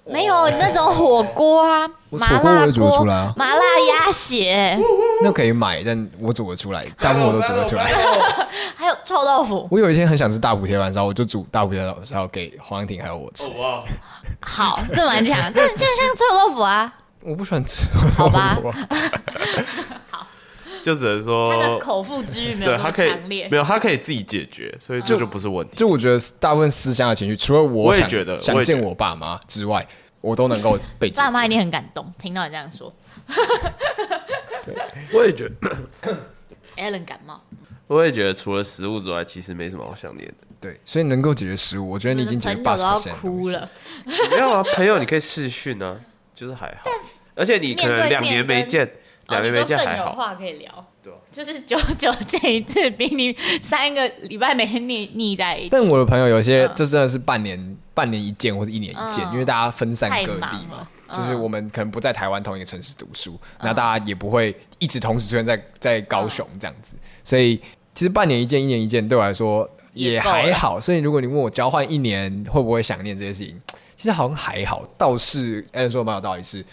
[0.05, 4.79] 没有那种火锅啊，麻辣锅我也煮得出来啊，麻辣鸭血，
[5.23, 7.85] 那可以买，但我煮得出来，大部分我都煮得出来。
[8.75, 13.51] 还有臭豆腐，我有一天很想吃大补铁板烧，我就煮大补铁板烧给黄婷还有我吃。
[13.59, 13.79] 哇，
[14.41, 16.91] 好，这蛮强，但就像臭豆腐啊，
[17.21, 18.17] 我不喜欢吃臭豆腐。
[18.17, 18.57] 好吧。
[20.89, 25.75] 就只能说他的口腹之欲没有那么强烈，没有，他可以自己解决，所以这就不是问题。
[25.75, 29.87] 就我觉得大部分思乡的情绪，除了我也觉得想见我爸妈之外，
[30.19, 31.11] 我都能够被。
[31.11, 32.91] 爸妈一定很感动，听到你这样说。
[35.11, 35.77] 我也觉得。
[36.77, 37.39] Allen 感冒。
[37.85, 40.47] 我也觉得，除了食物之外，其实没什么好想念的。
[40.59, 43.69] 对，所以能够解决食物，我觉得你已经解决八十哭了。
[44.31, 45.95] 没有啊，朋友你可以试训啊，
[46.33, 46.89] 就是还好。
[47.35, 48.91] 而且你可能两年没见。
[49.29, 50.85] 两年没见还好，哦、有话可以聊。
[51.01, 55.69] 对，就是久 久见一次，比你三个礼拜每天腻腻在一起。
[55.69, 60.87] 但我的朋友有些就真的是半年、嗯、半年一见，或者一年一见，嗯、因为大家分散各地嘛。
[61.11, 66.95] 就是我们可能不在台湾同一个城市读书，那、嗯、大家也不会一直同时出现在在高雄这样子。
[67.23, 67.57] 所以
[67.95, 70.79] 其实半年一见、一年一见对我来说也还好。
[70.79, 73.59] 所以如果你问我交换一年会不会想念这些事情，
[73.95, 74.83] 其实好像还好。
[74.99, 76.63] 倒是 Alan 说蛮有道理是。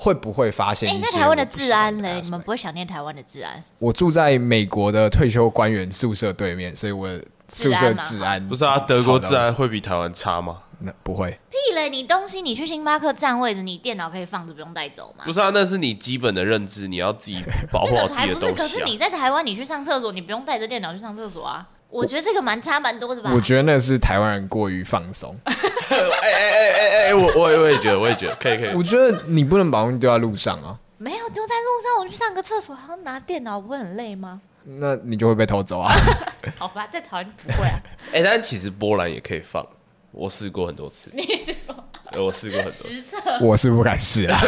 [0.00, 0.88] 会不会发现？
[0.88, 2.20] 哎，那台湾的治安嘞？
[2.22, 3.62] 你们不会想念台湾的治安？
[3.80, 7.08] 我住在美国的退休官员宿舍对面，所以我
[7.48, 8.78] 宿舍治安不是啊？
[8.78, 10.58] 德国治安会比台湾差吗？
[10.80, 11.36] 那不会。
[11.50, 11.90] 屁嘞！
[11.90, 15.24] 你东西你去星巴克占位置，你电脑可以放着不用带走吗？
[15.26, 17.42] 不是啊，那是你基本的认知，你要自己
[17.72, 18.54] 保护好自己的东西啊。
[18.56, 21.66] 可是你在台湾，你去上厕所，你不用带着电脑去上厕所啊。
[21.90, 23.30] 我觉得这个蛮差蛮多的吧。
[23.34, 25.34] 我觉得那是台湾人过于放松。
[25.44, 25.56] 哎
[25.96, 28.74] 哎哎哎哎，我我我也觉得，我也觉得可以可以。
[28.74, 30.78] 我觉得你不能把东西丢在路上啊。
[30.98, 34.40] 没有丢在路上，我去上个厕所还要拿电脑，不会很累吗？
[34.64, 35.90] 那你就会被偷走啊。
[36.58, 37.80] 好吧，在台湾不会啊。
[38.12, 39.66] 哎，但其实波兰也可以放，
[40.12, 41.10] 我试过很多次。
[41.14, 42.22] 你试过？
[42.22, 42.88] 我试过很多次。
[42.88, 43.16] 实测。
[43.40, 44.38] 我是不敢试啊。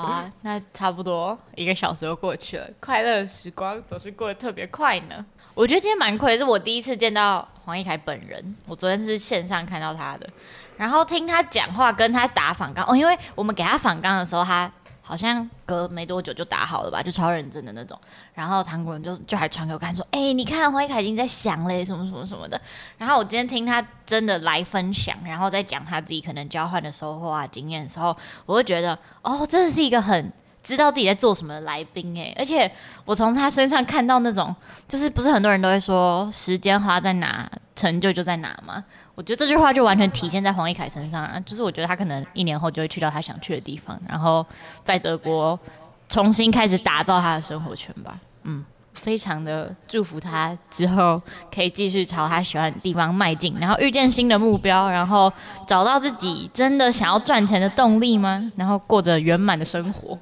[0.00, 5.24] 好啊，那差不多一个小时就过去了，快乐时光总是过得特别快呢。
[5.54, 10.28] 我觉得今天蛮亏，是我第一次见到黄义凯本人，我昨天是线上看到他的，
[10.76, 14.70] 然后听他讲话，跟他打访刚哦，因为我们给他访刚的时候，他。
[15.10, 17.98] 好像隔没多久就打好了吧，就超认真的那种。
[18.32, 22.60] 然后唐国人就就还传给我看，说：“哎、你看黄一凯已经在想嘞，什么什么什么的。”
[22.96, 30.32] 然后我今天听他真的来分享，然后再讲他自己可能交换的收获啊、经验的时候，我会觉得哦，真的是一个很
[30.62, 32.34] 知道自己在做什么的来宾哎。
[32.38, 32.70] 而且
[33.04, 34.54] 我从他身上看到那种，
[34.88, 38.84] 就是不是很多人都会说时间花在哪，成就就在哪吗？
[39.14, 44.44] 我觉得这句话就完全体现在黄义凯身上啊，就是我觉得他可能一年后就会去到他想去的地方，然后
[44.82, 45.58] 在德国
[46.08, 48.18] 重新开始打造他的生活圈吧。
[48.44, 51.20] 嗯，非常的祝福他之后
[51.54, 55.30] 可以继续朝他喜欢的地方迈进，然后遇见新的目标，然后
[55.66, 58.50] 找到自己真的想要赚钱的动力吗？
[58.56, 60.18] 然后过着圆满的生活。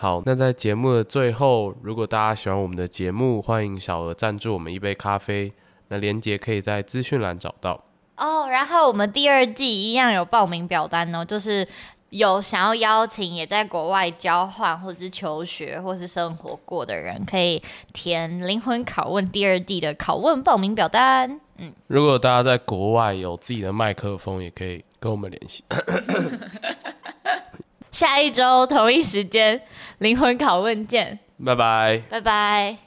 [0.00, 5.52] 好，那在节目的最后，如果大家喜欢我们的节目，欢迎小额赞助我们一杯咖啡。
[5.88, 7.82] 那连接可以在资讯栏找到。
[8.16, 11.66] 哦，然后我们第二季一样有报名表单哦，就是
[12.10, 17.60] 有想要邀请也在国外交换或者是求学或是生活过的人，可以
[17.92, 21.40] 填灵魂拷问第二季的拷问报名表单。
[21.56, 25.64] 嗯，如果大家在国外有自己的麦克风，也可以跟我们联系。
[27.98, 29.60] 下一周同一时间
[29.98, 31.18] 灵魂拷问见。
[31.44, 32.00] 拜拜。
[32.08, 32.78] 拜拜。